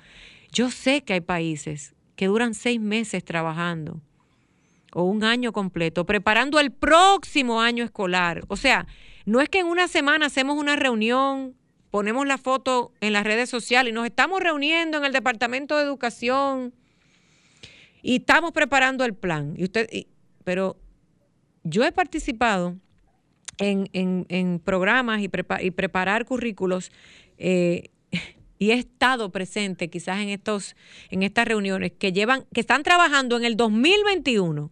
[0.51, 4.01] yo sé que hay países que duran seis meses trabajando
[4.93, 8.43] o un año completo preparando el próximo año escolar.
[8.47, 8.87] O sea,
[9.25, 11.55] no es que en una semana hacemos una reunión
[11.93, 15.83] ponemos la foto en las redes sociales y nos estamos reuniendo en el Departamento de
[15.83, 16.73] Educación
[18.01, 19.53] y estamos preparando el plan.
[19.55, 19.87] Y usted,
[20.43, 20.75] pero
[21.63, 22.75] yo he participado
[23.59, 26.91] en, programas y, preparar currículos
[27.37, 27.91] eh,
[28.57, 30.75] y he estado presente quizás en estos
[31.11, 34.71] en estas reuniones que llevan que están trabajando en el 2021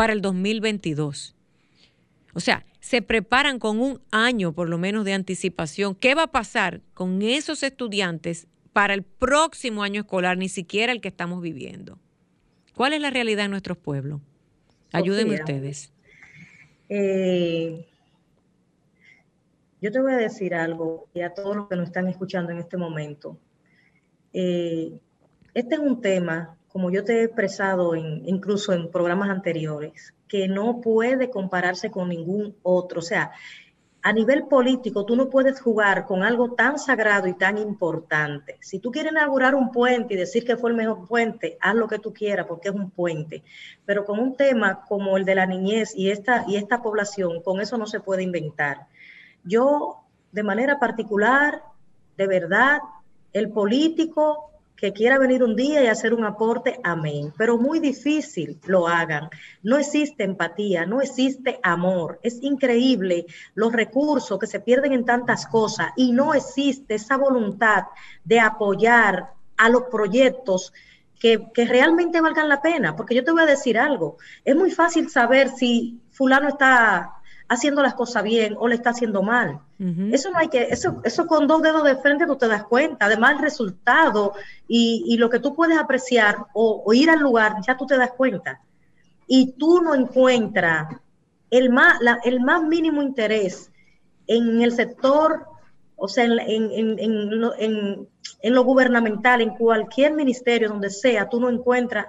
[0.00, 1.36] para el 2022.
[2.32, 5.94] O sea, se preparan con un año por lo menos de anticipación.
[5.94, 11.02] ¿Qué va a pasar con esos estudiantes para el próximo año escolar, ni siquiera el
[11.02, 11.98] que estamos viviendo?
[12.74, 14.22] ¿Cuál es la realidad en nuestros pueblos?
[14.90, 15.92] Ayúdenme ustedes.
[16.88, 17.86] Eh,
[19.82, 22.58] yo te voy a decir algo y a todos los que nos están escuchando en
[22.58, 23.38] este momento.
[24.32, 24.98] Eh,
[25.52, 30.80] este es un tema, como yo te he expresado incluso en programas anteriores, que no
[30.80, 33.00] puede compararse con ningún otro.
[33.00, 33.32] O sea,
[34.02, 38.56] a nivel político, tú no puedes jugar con algo tan sagrado y tan importante.
[38.60, 41.88] Si tú quieres inaugurar un puente y decir que fue el mejor puente, haz lo
[41.88, 43.42] que tú quieras porque es un puente.
[43.84, 47.60] Pero con un tema como el de la niñez y esta, y esta población, con
[47.60, 48.86] eso no se puede inventar.
[49.44, 51.62] Yo, de manera particular,
[52.16, 52.78] de verdad,
[53.32, 54.49] el político
[54.80, 57.34] que quiera venir un día y hacer un aporte, amén.
[57.36, 59.28] Pero muy difícil lo hagan.
[59.62, 62.18] No existe empatía, no existe amor.
[62.22, 67.84] Es increíble los recursos que se pierden en tantas cosas y no existe esa voluntad
[68.24, 70.72] de apoyar a los proyectos
[71.18, 72.96] que, que, realmente valgan la pena.
[72.96, 74.16] Porque yo te voy a decir algo,
[74.46, 77.19] es muy fácil saber si fulano está
[77.50, 79.58] haciendo las cosas bien o le está haciendo mal.
[80.12, 83.06] Eso no hay que, eso, eso con dos dedos de frente tú te das cuenta.
[83.06, 84.34] Además, el resultado
[84.68, 88.60] y, lo que tú puedes apreciar o, ir al lugar, ya tú te das cuenta.
[89.26, 90.94] Y tú no encuentras
[91.50, 93.72] el más, el más mínimo interés
[94.28, 95.44] en el sector,
[95.96, 98.08] o sea, en, en, en,
[98.42, 102.06] en lo gubernamental, en cualquier ministerio, donde sea, tú no encuentras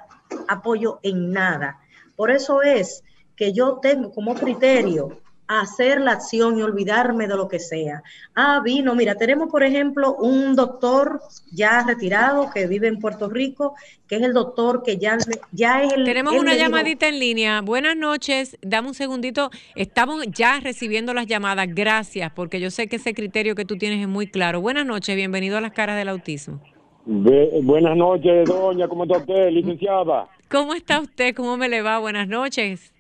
[0.48, 1.80] apoyo en nada.
[2.16, 3.04] Por eso es
[3.36, 5.21] que yo tengo como criterio
[5.60, 8.04] hacer la acción y olvidarme de lo que sea.
[8.36, 11.20] Ah, vino, mira, tenemos por ejemplo un doctor
[11.52, 13.76] ya retirado que vive en Puerto Rico,
[14.08, 15.18] que es el doctor que ya,
[15.52, 16.06] ya es el...
[16.06, 17.62] Tenemos una llamadita en línea.
[17.62, 19.52] Buenas noches, dame un segundito.
[19.76, 21.68] Estamos ya recibiendo las llamadas.
[21.70, 24.62] Gracias, porque yo sé que ese criterio que tú tienes es muy claro.
[24.62, 26.62] Buenas noches, bienvenido a las caras del autismo.
[27.06, 30.30] buenas noches, doña, ¿cómo está usted, licenciada?
[30.50, 31.36] ¿Cómo está usted?
[31.36, 32.00] ¿Cómo me le va?
[32.00, 32.94] Buenas noches.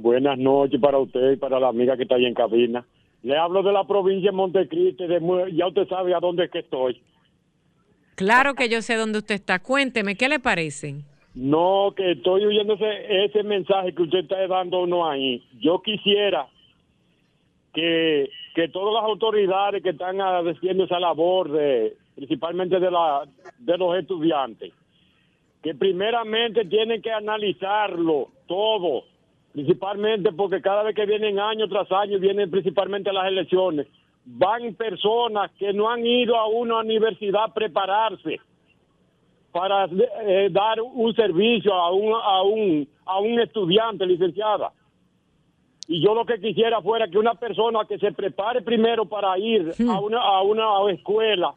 [0.00, 2.86] Buenas noches para usted y para la amiga que está ahí en cabina.
[3.24, 5.20] Le hablo de la provincia de Montecristi, de,
[5.52, 7.02] ya usted sabe a dónde es que estoy.
[8.14, 9.58] Claro que yo sé dónde usted está.
[9.58, 11.02] Cuénteme, ¿qué le parece?
[11.34, 15.42] No, que estoy oyendo ese, ese mensaje que usted está dando no ahí.
[15.58, 16.46] Yo quisiera
[17.74, 23.24] que, que todas las autoridades que están haciendo esa labor, de, principalmente de, la,
[23.58, 24.72] de los estudiantes,
[25.60, 29.17] que primeramente tienen que analizarlo todo
[29.52, 33.86] principalmente porque cada vez que vienen año tras año, vienen principalmente las elecciones,
[34.24, 38.40] van personas que no han ido a una universidad a prepararse
[39.50, 44.72] para eh, dar un servicio a un, a, un, a un estudiante licenciada.
[45.86, 49.72] Y yo lo que quisiera fuera que una persona que se prepare primero para ir
[49.88, 51.54] a, una, a una escuela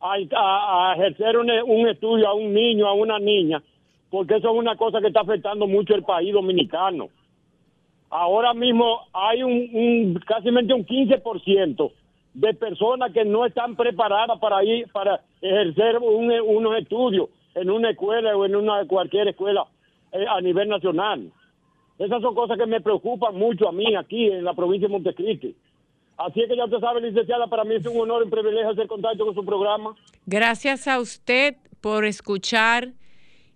[0.00, 3.60] a, a, ejercer un, un estudio a un niño, a una niña,
[4.08, 7.08] porque eso es una cosa que está afectando mucho el país dominicano
[8.12, 11.92] ahora mismo hay un, un casi un 15%
[12.34, 18.36] de personas que no están preparadas para ir, para ejercer unos estudios en una escuela
[18.36, 19.66] o en una cualquier escuela
[20.12, 21.30] eh, a nivel nacional.
[21.98, 25.54] Esas son cosas que me preocupan mucho a mí aquí en la provincia de Montecristi.
[26.18, 28.86] Así que ya usted sabe, licenciada, para mí es un honor y un privilegio hacer
[28.86, 29.94] contacto con su programa.
[30.26, 32.92] Gracias a usted por escuchar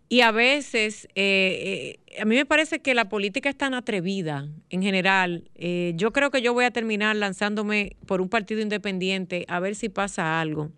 [0.09, 4.49] y a veces, eh, eh, a mí me parece que la política es tan atrevida
[4.71, 5.51] en general.
[5.57, 9.75] Eh, yo creo que yo voy a terminar lanzándome por un partido independiente a ver
[9.75, 10.71] si pasa algo.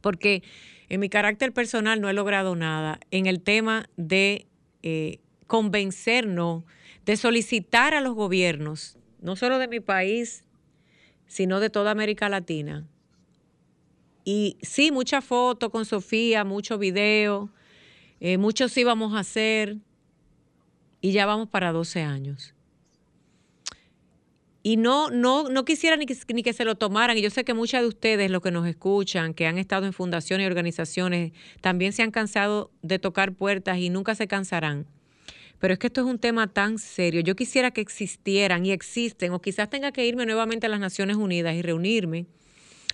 [0.00, 0.44] Porque
[0.88, 4.46] en mi carácter personal no he logrado nada en el tema de
[5.46, 6.64] convencernos,
[7.06, 10.44] de solicitar a los gobiernos, no solo de mi país,
[11.26, 12.86] sino de toda América Latina.
[14.24, 17.50] Y sí, mucha foto con Sofía, mucho video
[18.20, 19.76] eh, muchos íbamos a hacer
[21.00, 22.54] y ya vamos para 12 años.
[24.66, 27.18] Y no, no, no quisiera ni que, ni que se lo tomaran.
[27.18, 29.92] Y yo sé que muchas de ustedes, los que nos escuchan, que han estado en
[29.92, 34.86] fundaciones y organizaciones, también se han cansado de tocar puertas y nunca se cansarán.
[35.58, 37.20] Pero es que esto es un tema tan serio.
[37.20, 41.16] Yo quisiera que existieran y existen, o quizás tenga que irme nuevamente a las Naciones
[41.16, 42.24] Unidas y reunirme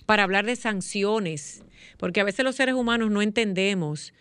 [0.05, 1.63] para hablar de sanciones,
[1.97, 4.13] porque a veces los seres humanos no entendemos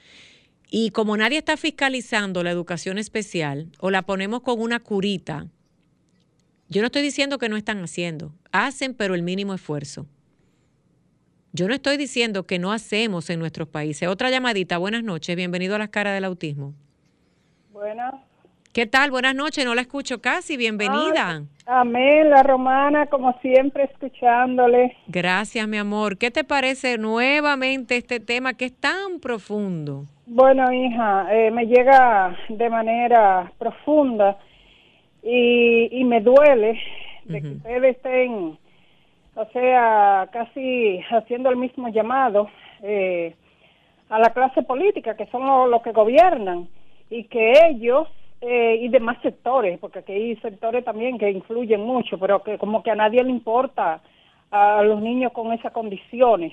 [0.71, 5.47] y como nadie está fiscalizando la educación especial o la ponemos con una curita,
[6.69, 10.07] yo no estoy diciendo que no están haciendo, hacen pero el mínimo esfuerzo.
[11.53, 14.09] Yo no estoy diciendo que no hacemos en nuestros países.
[14.09, 16.75] Otra llamadita, buenas noches, bienvenido a las caras del autismo.
[17.73, 18.15] Buenas.
[18.73, 19.11] ¿Qué tal?
[19.11, 21.43] Buenas noches, no la escucho casi, bienvenida.
[21.67, 24.97] amén, la romana, como siempre, escuchándole.
[25.09, 26.19] Gracias, mi amor.
[26.19, 30.07] ¿Qué te parece nuevamente este tema que es tan profundo?
[30.33, 34.39] Bueno, hija, eh, me llega de manera profunda
[35.25, 36.81] y, me duele
[37.25, 38.57] de que ustedes estén,
[39.35, 42.49] o sea, casi haciendo el mismo llamado
[42.81, 43.35] eh,
[44.09, 46.69] a la clase política, que son los, que gobiernan,
[47.11, 48.07] y que ellos
[48.41, 52.85] eh, y demás sectores, porque aquí hay sectores también que influyen mucho, pero que como
[52.85, 54.01] que a nadie le importa
[54.53, 56.53] a los niños con esas condiciones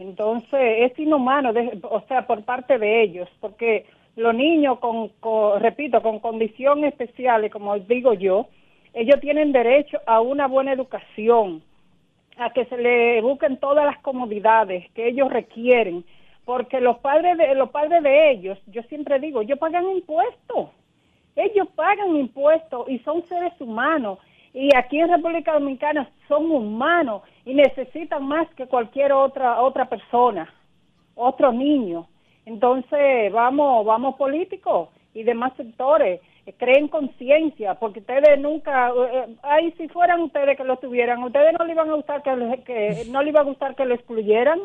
[0.00, 3.86] entonces, es inhumano, o sea, por parte de ellos, porque
[4.16, 5.10] los niños con,
[5.60, 8.48] repito, con condiciones especiales, como digo yo,
[8.94, 11.62] ellos tienen derecho a una buena educación,
[12.38, 16.04] a que se le busquen todas las comodidades que ellos requieren,
[16.46, 20.70] porque los padres de los padres de ellos, yo siempre digo, ellos pagan impuestos.
[21.36, 24.18] Ellos pagan impuestos y son seres humanos
[24.52, 30.52] y aquí en República Dominicana son humanos y necesitan más que cualquier otra otra persona,
[31.14, 32.08] otro niño.
[32.46, 39.36] Entonces, vamos, vamos políticos y demás sectores, eh, creen conciencia, porque ustedes nunca, eh, eh,
[39.42, 43.04] ahí si fueran ustedes que lo tuvieran, ustedes no le iban a gustar que, que
[43.10, 44.60] no le iba a gustar que lo excluyeran.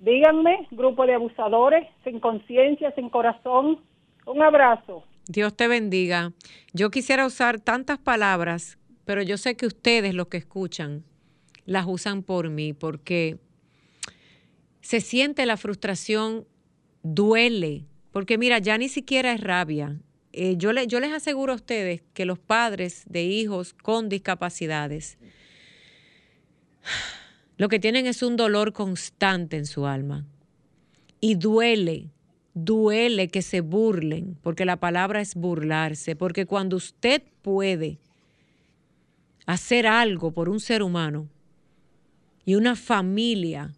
[0.00, 3.80] Díganme, grupo de abusadores, sin conciencia, sin corazón.
[4.26, 5.02] Un abrazo.
[5.26, 6.30] Dios te bendiga.
[6.72, 8.78] Yo quisiera usar tantas palabras
[9.08, 11.02] pero yo sé que ustedes, los que escuchan,
[11.64, 13.38] las usan por mí, porque
[14.82, 16.46] se siente la frustración,
[17.02, 19.98] duele, porque mira, ya ni siquiera es rabia.
[20.34, 25.16] Eh, yo, yo les aseguro a ustedes que los padres de hijos con discapacidades,
[27.56, 30.26] lo que tienen es un dolor constante en su alma.
[31.18, 32.10] Y duele,
[32.52, 38.00] duele que se burlen, porque la palabra es burlarse, porque cuando usted puede
[39.48, 41.26] hacer algo por un ser humano
[42.44, 43.72] y una familia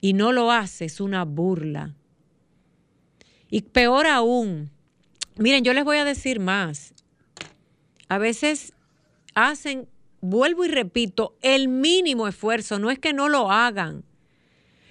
[0.00, 1.96] y no lo hace, es una burla.
[3.50, 4.70] Y peor aún,
[5.36, 6.94] miren, yo les voy a decir más.
[8.08, 8.74] A veces
[9.34, 9.88] hacen,
[10.20, 14.04] vuelvo y repito, el mínimo esfuerzo, no es que no lo hagan,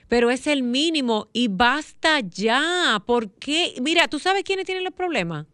[0.10, 3.02] pero es el mínimo y basta ya.
[3.06, 3.76] ¿Por qué?
[3.82, 5.48] Mira, ¿tú sabes quiénes tienen el problema?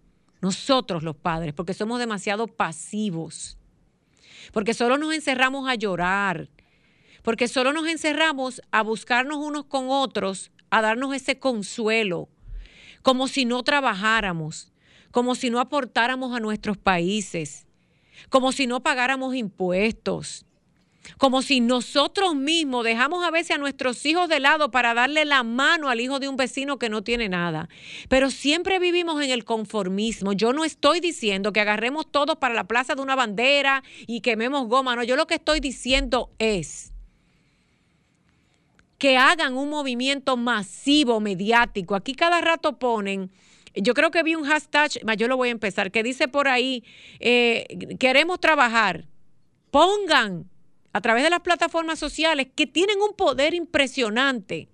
[0.46, 3.58] Nosotros los padres, porque somos demasiado pasivos,
[4.54, 6.50] porque solo nos encerramos a llorar,
[7.24, 12.30] porque solo nos encerramos a buscarnos unos con otros, a darnos ese consuelo,
[13.02, 14.72] como si no trabajáramos,
[15.10, 17.66] como si no aportáramos a nuestros países,
[18.30, 20.46] como si no pagáramos impuestos,
[21.18, 25.44] como si nosotros mismos dejamos a veces a nuestros hijos de lado para darle la
[25.44, 27.70] mano al hijo de un vecino que no tiene nada.
[28.10, 30.34] Pero siempre vivimos en el conformismo.
[30.34, 34.68] Yo no estoy diciendo que agarremos todos para la plaza de una bandera y quememos
[34.68, 34.96] goma.
[34.96, 36.92] No, yo lo que estoy diciendo es
[38.98, 41.96] que hagan un movimiento masivo mediático.
[41.96, 43.32] Aquí cada rato ponen
[43.76, 46.84] Yo creo que vi un hashtag, yo lo voy a empezar, que dice por ahí,
[47.20, 47.66] eh,
[48.00, 49.06] queremos trabajar.
[49.70, 50.50] Pongan
[50.96, 54.70] a través de las plataformas sociales que tienen un poder impresionante.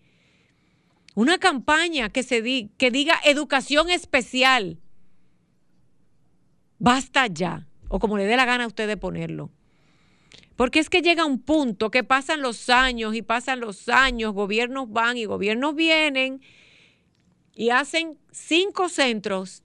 [1.15, 4.78] Una campaña que, se di, que diga educación especial.
[6.78, 9.49] Basta ya, o como le dé la gana a usted de ponerlo.
[10.55, 14.91] Porque es que llega un punto que pasan los años y pasan los años, gobiernos
[14.91, 16.39] van y gobiernos vienen
[17.55, 19.63] y hacen cinco centros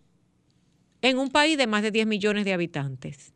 [1.02, 3.34] en un país de más de 10 millones de habitantes.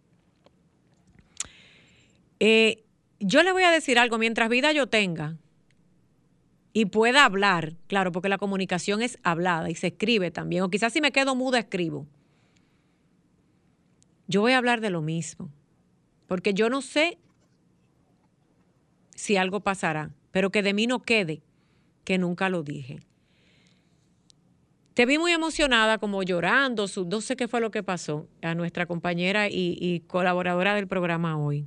[2.38, 2.82] Eh,
[3.20, 5.36] yo le voy a decir algo, mientras vida yo tenga
[6.72, 10.92] y pueda hablar, claro, porque la comunicación es hablada y se escribe también, o quizás
[10.92, 12.06] si me quedo muda escribo.
[14.26, 15.50] Yo voy a hablar de lo mismo,
[16.26, 17.18] porque yo no sé
[19.14, 21.42] si algo pasará, pero que de mí no quede
[22.04, 23.00] que nunca lo dije.
[24.94, 28.86] Te vi muy emocionada, como llorando, no sé qué fue lo que pasó a nuestra
[28.86, 31.66] compañera y, y colaboradora del programa hoy.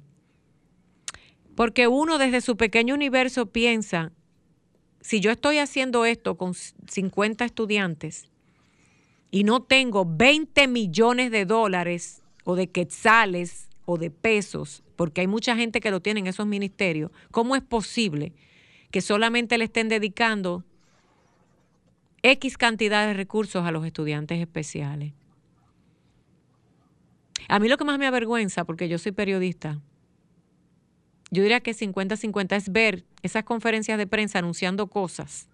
[1.56, 4.12] Porque uno desde su pequeño universo piensa,
[5.01, 8.30] si yo estoy haciendo esto con 50 estudiantes
[9.32, 15.28] y no tengo 20 millones de dólares o de quetzales o de pesos, porque hay
[15.28, 18.32] mucha gente que lo tiene en esos ministerios, ¿cómo es posible
[18.91, 20.64] que solamente le estén dedicando
[22.22, 25.14] X cantidad de recursos a los estudiantes especiales?
[27.49, 29.82] A mí lo que más me avergüenza, porque yo soy periodista,
[31.34, 35.49] yo diría que 50-50 es ver esas conferencias de prensa anunciando cosas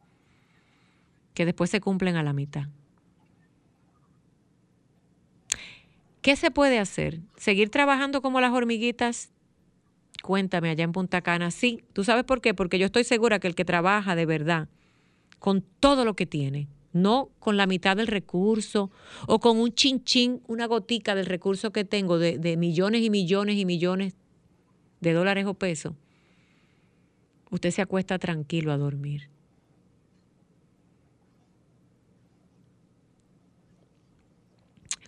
[1.33, 2.67] que después se cumplen a la mitad.
[6.21, 7.21] ¿Qué se puede hacer?
[7.37, 9.31] ¿Seguir trabajando como las hormiguitas?
[10.21, 11.49] Cuéntame, allá en Punta Cana.
[11.49, 12.53] Sí, ¿tú sabes por qué?
[12.53, 14.67] Porque yo estoy segura que el que trabaja de verdad,
[15.39, 18.91] con todo lo que tiene, no con la mitad del recurso
[19.27, 23.55] o con un chinchín, una gotica del recurso que tengo de, de millones y millones
[23.55, 24.17] y millones
[24.99, 25.93] de dólares o pesos,
[27.49, 29.29] usted se acuesta tranquilo a dormir.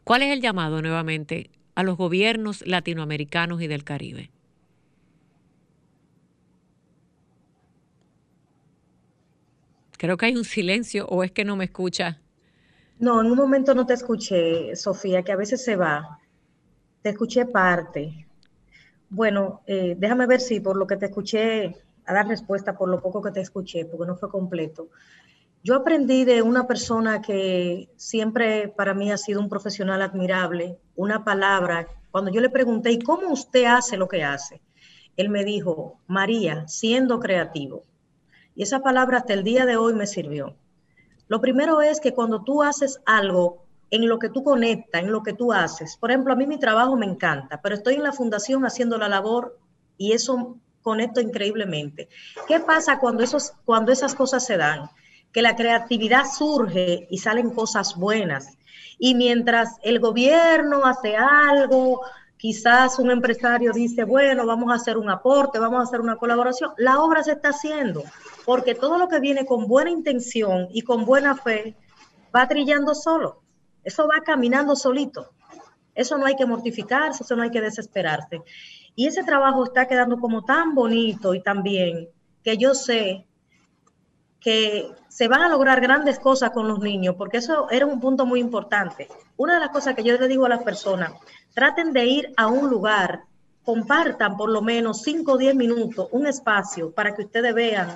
[0.04, 4.32] ¿Cuál es el llamado nuevamente a los gobiernos latinoamericanos y del Caribe?
[9.98, 12.20] Creo que hay un silencio o es que no me escucha.
[12.98, 16.20] No, en un momento no te escuché, Sofía, que a veces se va.
[17.04, 18.28] Te escuché parte.
[19.14, 23.02] Bueno, eh, déjame ver si por lo que te escuché, a dar respuesta por lo
[23.02, 24.88] poco que te escuché, porque no fue completo.
[25.66, 31.26] Yo aprendí de una persona que siempre para mí ha sido un profesional admirable, una
[31.26, 34.62] palabra, cuando yo le pregunté, ¿y cómo usted hace lo que hace?
[35.18, 37.84] Él me dijo, María, siendo creativo.
[38.56, 40.56] Y esa palabra hasta el día de hoy me sirvió.
[41.28, 45.22] Lo primero es que cuando tú haces algo en lo que tú conectas, en lo
[45.22, 45.98] que tú haces.
[45.98, 49.10] Por ejemplo, a mí mi trabajo me encanta, pero estoy en la fundación haciendo la
[49.10, 49.60] labor
[49.98, 52.10] y eso conecto increíblemente.
[52.48, 54.90] ¿Qué pasa cuando, esos, cuando esas cosas se dan?
[55.32, 58.58] Que la creatividad surge y salen cosas buenas.
[58.98, 62.02] Y mientras el gobierno hace algo,
[62.38, 66.72] quizás un empresario dice, bueno, vamos a hacer un aporte, vamos a hacer una colaboración,
[66.78, 68.04] la obra se está haciendo,
[68.46, 71.76] porque todo lo que viene con buena intención y con buena fe
[72.36, 73.41] va trillando solo.
[73.84, 75.32] Eso va caminando solito.
[75.94, 78.42] Eso no hay que mortificarse, eso no hay que desesperarse.
[78.96, 82.10] Y ese trabajo está quedando como tan bonito y tan bien
[82.44, 83.26] que yo sé
[84.40, 88.26] que se van a lograr grandes cosas con los niños, porque eso era un punto
[88.26, 89.08] muy importante.
[89.38, 91.14] Una de las cosas que yo le digo a las personas,
[91.54, 93.26] traten de ir a un lugar,
[93.64, 97.96] compartan por lo menos 5 o 10 minutos un espacio para que ustedes vean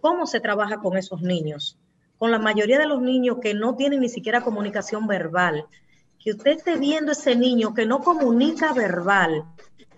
[0.00, 1.78] cómo se trabaja con esos niños
[2.20, 5.64] con la mayoría de los niños que no tienen ni siquiera comunicación verbal,
[6.18, 9.42] que usted esté viendo ese niño que no comunica verbal.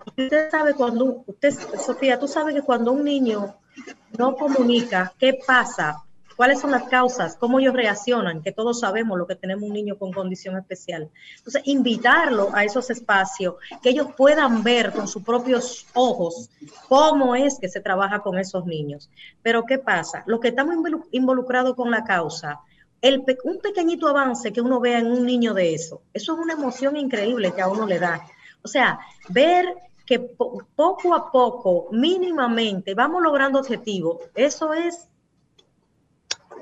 [0.05, 1.53] Usted sabe cuando, usted,
[1.85, 3.57] Sofía, tú sabes que cuando un niño
[4.17, 6.01] no comunica, ¿qué pasa?
[6.35, 9.97] Cuáles son las causas, cómo ellos reaccionan, que todos sabemos lo que tenemos un niño
[9.97, 11.09] con condición especial.
[11.37, 16.49] Entonces, invitarlo a esos espacios, que ellos puedan ver con sus propios ojos
[16.87, 19.09] cómo es que se trabaja con esos niños.
[19.41, 20.23] Pero, ¿qué pasa?
[20.25, 20.75] Los que estamos
[21.11, 22.59] involucrados con la causa,
[23.43, 26.95] un pequeñito avance que uno vea en un niño de eso, eso es una emoción
[26.95, 28.25] increíble que a uno le da.
[28.63, 29.75] O sea, ver
[30.05, 35.09] que poco a poco, mínimamente, vamos logrando objetivos, eso es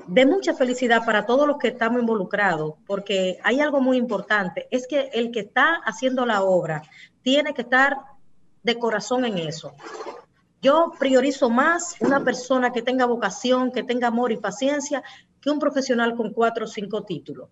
[0.06, 4.86] de mucha felicidad para todos los que estamos involucrados, porque hay algo muy importante, es
[4.86, 6.82] que el que está haciendo la obra
[7.22, 7.96] tiene que estar
[8.62, 9.74] de corazón en eso.
[10.60, 15.02] Yo priorizo más una persona que tenga vocación, que tenga amor y paciencia,
[15.40, 17.48] que un profesional con cuatro o cinco títulos.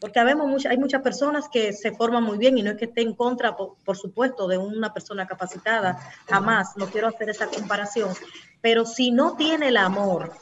[0.00, 3.02] porque habemos hay muchas personas que se forman muy bien y no es que esté
[3.02, 5.96] en contra, por, supuesto, de una persona capacitada,
[6.28, 8.12] jamás, no quiero hacer esa comparación,
[8.60, 10.32] pero si no tiene el amor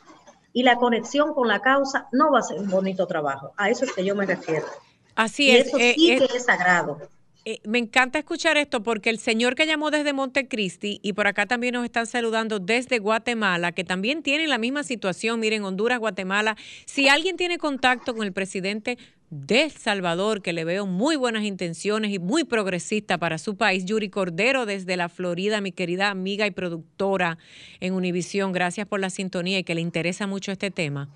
[0.53, 3.53] y la conexión con la causa, no va a ser un bonito trabajo.
[3.57, 4.67] A eso es que yo me refiero.
[5.15, 5.69] Así es.
[5.69, 6.99] Eso sí eh, que es sagrado.
[7.47, 11.47] Eh, me encanta escuchar esto porque el señor que llamó desde Montecristi y por acá
[11.47, 16.57] también nos están saludando desde Guatemala, que también tienen la misma situación, miren, Honduras, Guatemala.
[16.85, 18.99] Si alguien tiene contacto con el presidente
[19.31, 23.85] de El Salvador, que le veo muy buenas intenciones y muy progresista para su país,
[23.85, 27.39] Yuri Cordero desde la Florida, mi querida amiga y productora
[27.81, 31.09] en Univisión, gracias por la sintonía y que le interesa mucho este tema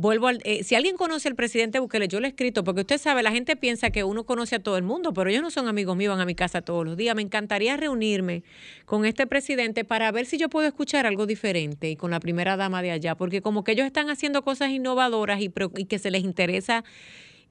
[0.00, 2.98] vuelvo al, eh, si alguien conoce al presidente Bukele, yo le he escrito, porque usted
[2.98, 5.66] sabe, la gente piensa que uno conoce a todo el mundo, pero ellos no son
[5.66, 7.16] amigos míos, van a mi casa todos los días.
[7.16, 8.44] Me encantaría reunirme
[8.84, 12.56] con este presidente para ver si yo puedo escuchar algo diferente y con la primera
[12.56, 16.12] dama de allá, porque como que ellos están haciendo cosas innovadoras y, y que se
[16.12, 16.84] les interesa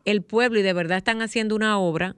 [0.07, 2.15] el pueblo y de verdad están haciendo una obra,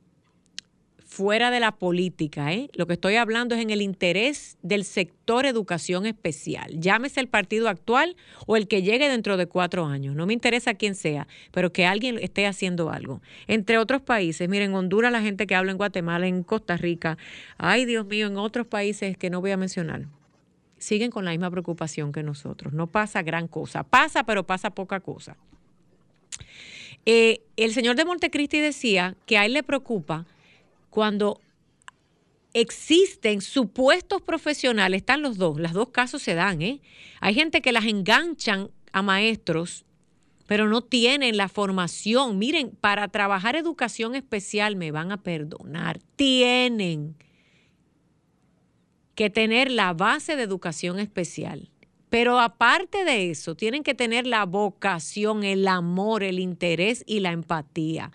[1.08, 2.54] fuera de la política.
[2.54, 2.70] ¿eh?
[2.74, 6.80] Lo que estoy hablando es en el interés del sector educación especial.
[6.80, 8.16] Llámese el partido actual
[8.46, 10.16] o el que llegue dentro de cuatro años.
[10.16, 13.24] No me interesa quién sea, pero que alguien esté haciendo algo.
[13.48, 17.18] Entre otros países, miren, Honduras, la gente que habla en Guatemala, en Costa Rica,
[17.58, 20.06] ay Dios mío, en otros países que no voy a mencionar.
[20.78, 22.72] Siguen con la misma preocupación que nosotros.
[22.72, 23.84] No pasa gran cosa.
[23.84, 25.36] Pasa, pero pasa poca cosa.
[27.06, 30.26] Eh, el señor de Montecristi decía que a él le preocupa
[30.90, 31.40] cuando
[32.54, 36.82] existen supuestos profesionales, están los dos, los dos casos se dan, ¿eh?
[37.22, 39.86] Hay gente que las enganchan a maestros,
[40.48, 42.40] pero no tienen la formación.
[42.40, 47.16] Miren, para trabajar educación especial, me van a perdonar, tienen
[49.14, 51.70] que tener la base de educación especial.
[52.10, 57.32] Pero aparte de eso, tienen que tener la vocación, el amor, el interés y la
[57.32, 58.12] empatía.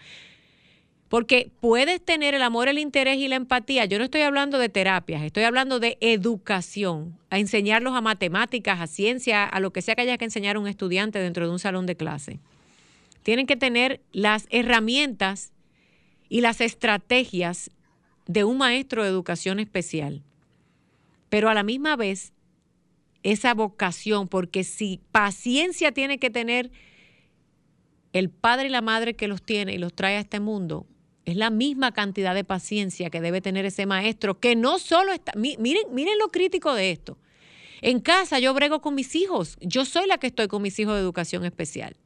[1.09, 3.84] Porque puedes tener el amor, el interés y la empatía.
[3.84, 8.88] Yo no estoy hablando de terapias, estoy hablando de educación, a enseñarlos a matemáticas, a
[8.88, 11.61] ciencia, a lo que sea que haya que enseñar a un estudiante dentro de un
[11.61, 12.40] salón de clase.
[13.22, 15.53] Tienen que tener las herramientas
[16.28, 17.70] y las estrategias
[18.26, 20.22] de un maestro de educación especial.
[21.28, 22.34] Pero a la misma vez,
[23.25, 26.70] esa vocación, porque si paciencia tiene que tener
[28.12, 30.87] el padre y la madre que los tiene y los trae a este mundo,
[31.25, 35.33] es la misma cantidad de paciencia que debe tener ese maestro, que no solo está,
[35.37, 37.18] miren, miren lo crítico de esto.
[37.81, 40.95] En casa yo brego con mis hijos, yo soy la que estoy con mis hijos
[40.95, 41.97] de educación especial.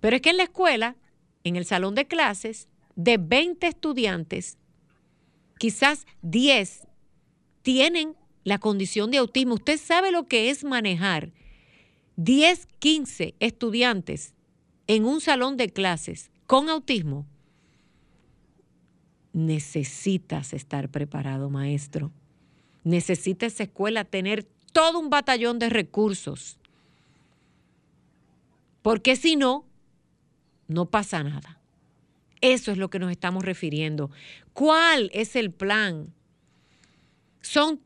[0.00, 0.96] Pero es que en la escuela,
[1.44, 4.58] en el salón de clases, de 20 estudiantes,
[5.58, 6.88] quizás 10
[7.62, 9.54] tienen la condición de autismo.
[9.54, 11.32] Usted sabe lo que es manejar
[12.16, 14.34] 10, 15 estudiantes
[14.86, 17.26] en un salón de clases con autismo,
[19.32, 22.12] necesitas estar preparado, maestro.
[22.84, 26.58] Necesita esa escuela tener todo un batallón de recursos.
[28.82, 29.64] Porque si no,
[30.68, 31.60] no pasa nada.
[32.40, 34.10] Eso es lo que nos estamos refiriendo.
[34.52, 36.12] ¿Cuál es el plan?
[37.40, 37.80] Son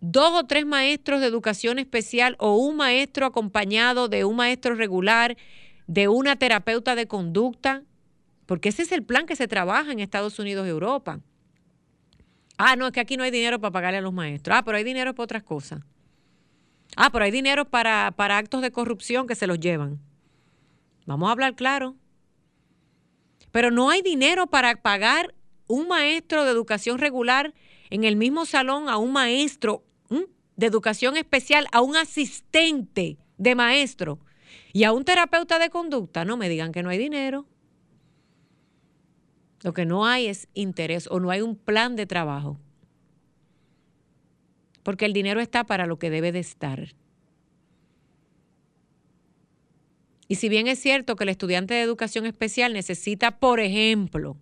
[0.00, 5.36] dos o tres maestros de educación especial o un maestro acompañado de un maestro regular
[5.86, 7.82] de una terapeuta de conducta,
[8.46, 11.20] porque ese es el plan que se trabaja en Estados Unidos y Europa.
[12.58, 14.56] Ah, no, es que aquí no hay dinero para pagarle a los maestros.
[14.56, 15.80] Ah, pero hay dinero para otras cosas.
[16.96, 20.00] Ah, pero hay dinero para, para actos de corrupción que se los llevan.
[21.04, 21.96] Vamos a hablar claro.
[23.52, 25.34] Pero no hay dinero para pagar
[25.66, 27.54] un maestro de educación regular
[27.90, 29.84] en el mismo salón a un maestro
[30.56, 34.18] de educación especial, a un asistente de maestro
[34.72, 37.46] y a un terapeuta de conducta, no me digan que no hay dinero.
[39.62, 42.58] Lo que no hay es interés o no hay un plan de trabajo.
[44.82, 46.94] Porque el dinero está para lo que debe de estar.
[50.28, 54.36] Y si bien es cierto que el estudiante de educación especial necesita, por ejemplo,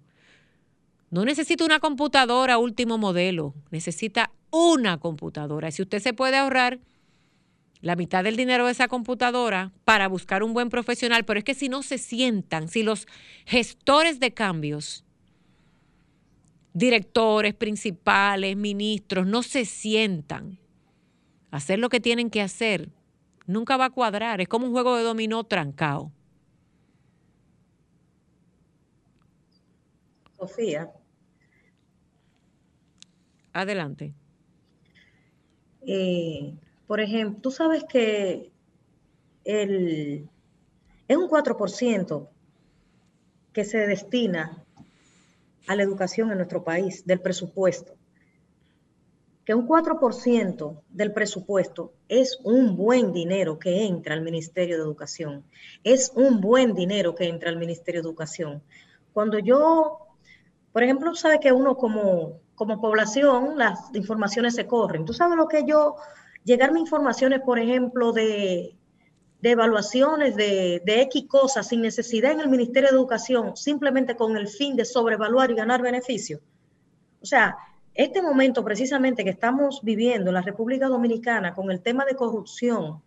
[1.14, 5.70] no necesita una computadora último modelo, necesita una computadora.
[5.70, 6.80] Si usted se puede ahorrar
[7.80, 11.54] la mitad del dinero de esa computadora para buscar un buen profesional, pero es que
[11.54, 13.06] si no se sientan, si los
[13.46, 15.04] gestores de cambios,
[16.72, 20.58] directores, principales, ministros, no se sientan
[21.52, 22.90] a hacer lo que tienen que hacer,
[23.46, 24.40] nunca va a cuadrar.
[24.40, 26.10] Es como un juego de dominó trancado.
[30.36, 30.90] Sofía.
[33.54, 34.12] Adelante.
[35.86, 36.54] Eh,
[36.86, 38.50] por ejemplo, tú sabes que
[39.44, 40.28] el,
[41.08, 42.28] es un 4%
[43.52, 44.64] que se destina
[45.66, 47.94] a la educación en nuestro país, del presupuesto,
[49.44, 55.44] que un 4% del presupuesto es un buen dinero que entra al Ministerio de Educación.
[55.84, 58.62] Es un buen dinero que entra al Ministerio de Educación.
[59.12, 59.98] Cuando yo,
[60.72, 65.04] por ejemplo, sabe que uno como, como población, las informaciones se corren.
[65.04, 65.96] Tú sabes lo que yo,
[66.44, 68.76] llegarme informaciones, por ejemplo, de,
[69.40, 74.36] de evaluaciones de, de X cosas sin necesidad en el Ministerio de Educación, simplemente con
[74.36, 76.40] el fin de sobrevaluar y ganar beneficios.
[77.20, 77.56] O sea,
[77.94, 83.02] este momento precisamente que estamos viviendo en la República Dominicana con el tema de corrupción,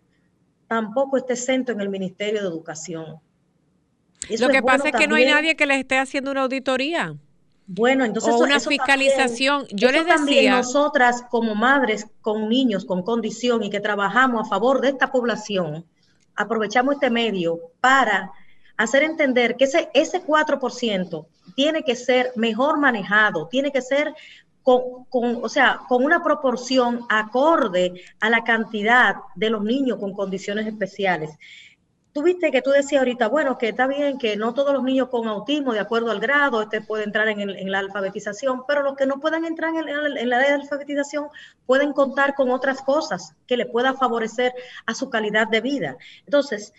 [0.66, 3.20] tampoco está exento en el Ministerio de Educación.
[4.38, 7.16] Lo que pasa es que no hay nadie que les esté haciendo una auditoría.
[7.70, 9.66] Bueno, entonces o una fiscalización.
[9.70, 14.80] Yo les decía, nosotras como madres con niños con condición y que trabajamos a favor
[14.80, 15.84] de esta población,
[16.34, 18.32] aprovechamos este medio para
[18.78, 24.14] hacer entender que ese, ese 4% tiene que ser mejor manejado, tiene que ser
[24.62, 25.06] con,
[25.42, 31.30] o sea, con una proporción acorde a la cantidad de los niños con condiciones especiales.
[32.18, 35.08] Tú viste que tú decías ahorita, bueno, que está bien que no todos los niños
[35.08, 39.06] con autismo, de acuerdo al grado, este puede entrar en, la alfabetización, pero los que
[39.06, 41.28] no puedan entrar en, la de alfabetización
[41.64, 44.52] pueden contar con otras cosas que le puedan favorecer
[44.84, 45.96] a su calidad de vida.
[46.24, 46.72] Entonces,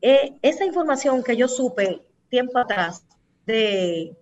[0.00, 3.06] eh, esa información que yo supe tiempo atrás
[3.46, 4.16] de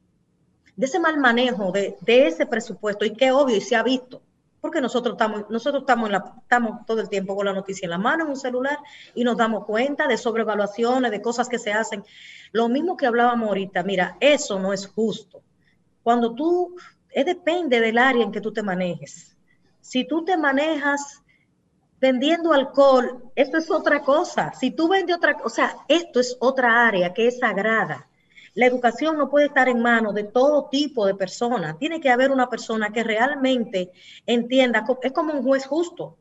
[0.76, 4.22] de ese mal manejo de, ese presupuesto y que obvio y se ha visto,
[4.62, 8.30] porque nosotros estamos, nosotros estamos, todo el tiempo con la noticia en la mano, en
[8.30, 8.78] un celular,
[9.12, 12.04] y nos damos cuenta de sobrevaluaciones, de cosas que se hacen.
[12.52, 15.42] Lo mismo que hablábamos ahorita, mira, eso no es justo.
[16.04, 16.76] Cuando tú,
[17.10, 19.36] es depende del área en que tú te manejes.
[19.80, 21.24] Si tú te manejas
[22.00, 24.52] vendiendo alcohol, esto es otra cosa.
[24.52, 28.08] Si tú vendes otra, o sea, esto es otra área que es sagrada.
[28.55, 31.78] La educación no puede estar en manos de todo tipo de personas.
[31.78, 33.90] Tiene que haber una persona que realmente
[34.26, 36.18] entienda, es como un juez justo.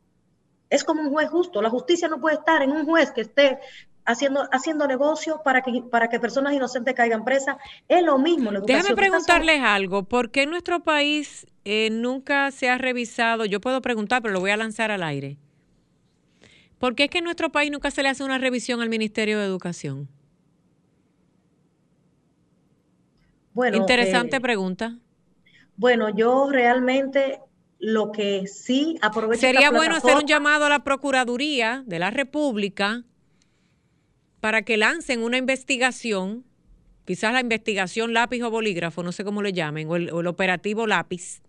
[0.70, 1.60] Es como un juez justo.
[1.60, 3.58] La justicia no puede estar en un juez que esté
[4.06, 7.56] haciendo, haciendo negocios para que, para que personas inocentes caigan presas.
[7.88, 8.50] Es lo mismo.
[8.50, 10.04] La Déjame preguntarles algo.
[10.04, 13.44] ¿Por qué en nuestro país eh, nunca se ha revisado?
[13.44, 15.36] Yo puedo preguntar, pero lo voy a lanzar al aire.
[16.78, 19.38] ¿Por qué es que en nuestro país nunca se le hace una revisión al Ministerio
[19.38, 20.08] de Educación?
[23.54, 24.98] Bueno, Interesante eh, pregunta.
[25.76, 27.40] Bueno, yo realmente
[27.78, 29.40] lo que sí aprovecho.
[29.40, 33.04] Sería bueno hacer un llamado a la Procuraduría de la República
[34.40, 36.44] para que lancen una investigación,
[37.04, 40.26] quizás la investigación lápiz o bolígrafo, no sé cómo le llamen, o el, o el
[40.26, 41.42] operativo lápiz,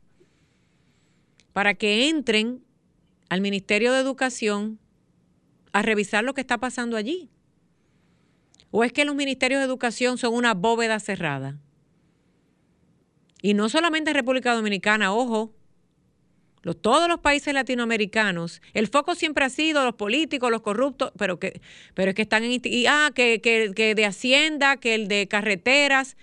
[1.54, 2.64] para que entren
[3.30, 4.80] al Ministerio de Educación
[5.72, 7.30] a revisar lo que está pasando allí.
[8.72, 11.60] ¿O es que los ministerios de educación son una bóveda cerrada?
[13.44, 15.52] Y no solamente en República Dominicana, ojo,
[16.82, 21.60] todos los países latinoamericanos, el foco siempre ha sido los políticos, los corruptos, pero que,
[21.94, 25.28] pero es que están en y, ah, que, que, que de Hacienda, que el de
[25.28, 26.16] carreteras.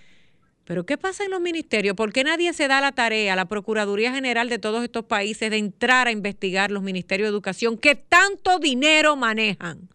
[0.65, 1.95] Pero ¿qué pasa en los ministerios?
[1.95, 5.57] ¿Por qué nadie se da la tarea, la Procuraduría General de todos estos países, de
[5.57, 9.89] entrar a investigar los ministerios de educación que tanto dinero manejan?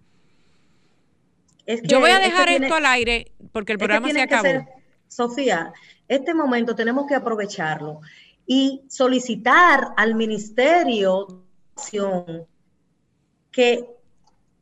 [1.83, 4.76] Yo voy a dejar esto al aire porque el programa se acabó.
[5.09, 5.73] Sofía,
[6.09, 8.01] este momento tenemos que aprovecharlo
[8.47, 11.45] y solicitar al Ministerio
[13.51, 13.87] que,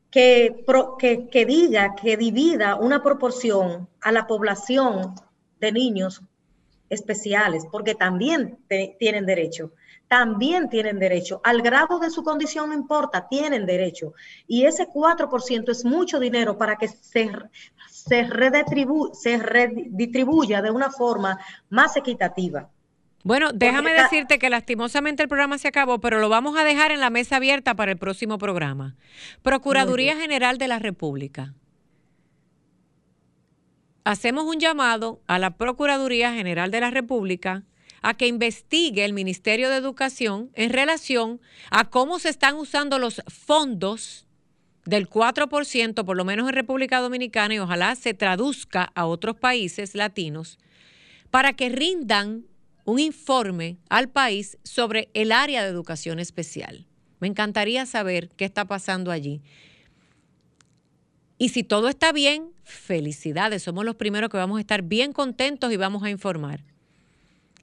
[0.09, 0.65] que,
[0.99, 5.15] que, que diga, que divida una proporción a la población
[5.59, 6.21] de niños
[6.89, 8.57] especiales, porque también
[8.99, 9.71] tienen derecho,
[10.07, 11.41] también tienen derecho.
[11.43, 14.13] Al grado de su condición no importa, tienen derecho.
[14.47, 17.31] Y ese 4% es mucho dinero para que se,
[17.89, 18.27] se,
[19.13, 21.39] se redistribuya de una forma
[21.69, 22.69] más equitativa.
[23.23, 26.99] Bueno, déjame decirte que lastimosamente el programa se acabó, pero lo vamos a dejar en
[26.99, 28.95] la mesa abierta para el próximo programa.
[29.41, 31.55] Procuraduría General de la República.
[34.03, 37.63] Hacemos un llamado a la Procuraduría General de la República
[38.05, 41.41] a que investigue el Ministerio de Educación en relación
[41.71, 44.27] a cómo se están usando los fondos
[44.85, 49.95] del 4%, por lo menos en República Dominicana, y ojalá se traduzca a otros países
[49.95, 50.59] latinos,
[51.31, 52.45] para que rindan
[52.83, 56.85] un informe al país sobre el área de educación especial.
[57.19, 59.41] Me encantaría saber qué está pasando allí.
[61.39, 63.63] Y si todo está bien, felicidades.
[63.63, 66.74] Somos los primeros que vamos a estar bien contentos y vamos a informar.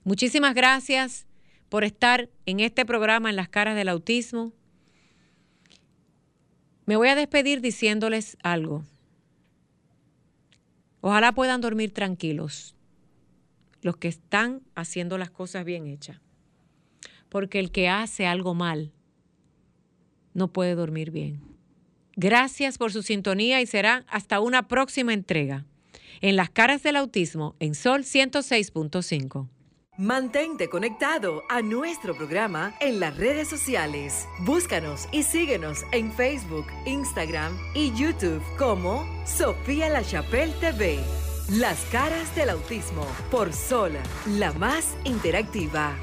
[0.04, 1.26] Muchísimas gracias
[1.68, 4.52] por estar en este programa en las caras del autismo.
[6.86, 8.84] Me voy a despedir diciéndoles algo.
[11.00, 12.74] Ojalá puedan dormir tranquilos
[13.80, 16.20] los que están haciendo las cosas bien hechas.
[17.28, 18.92] Porque el que hace algo mal
[20.34, 21.42] no puede dormir bien.
[22.16, 25.64] Gracias por su sintonía y será hasta una próxima entrega.
[26.20, 29.48] En las caras del autismo en Sol 106.5.
[30.02, 34.26] Mantente conectado a nuestro programa en las redes sociales.
[34.40, 40.98] Búscanos y síguenos en Facebook, Instagram y YouTube como Sofía La Chapelle TV.
[41.50, 43.92] Las caras del autismo por Sol,
[44.26, 45.94] la más interactiva.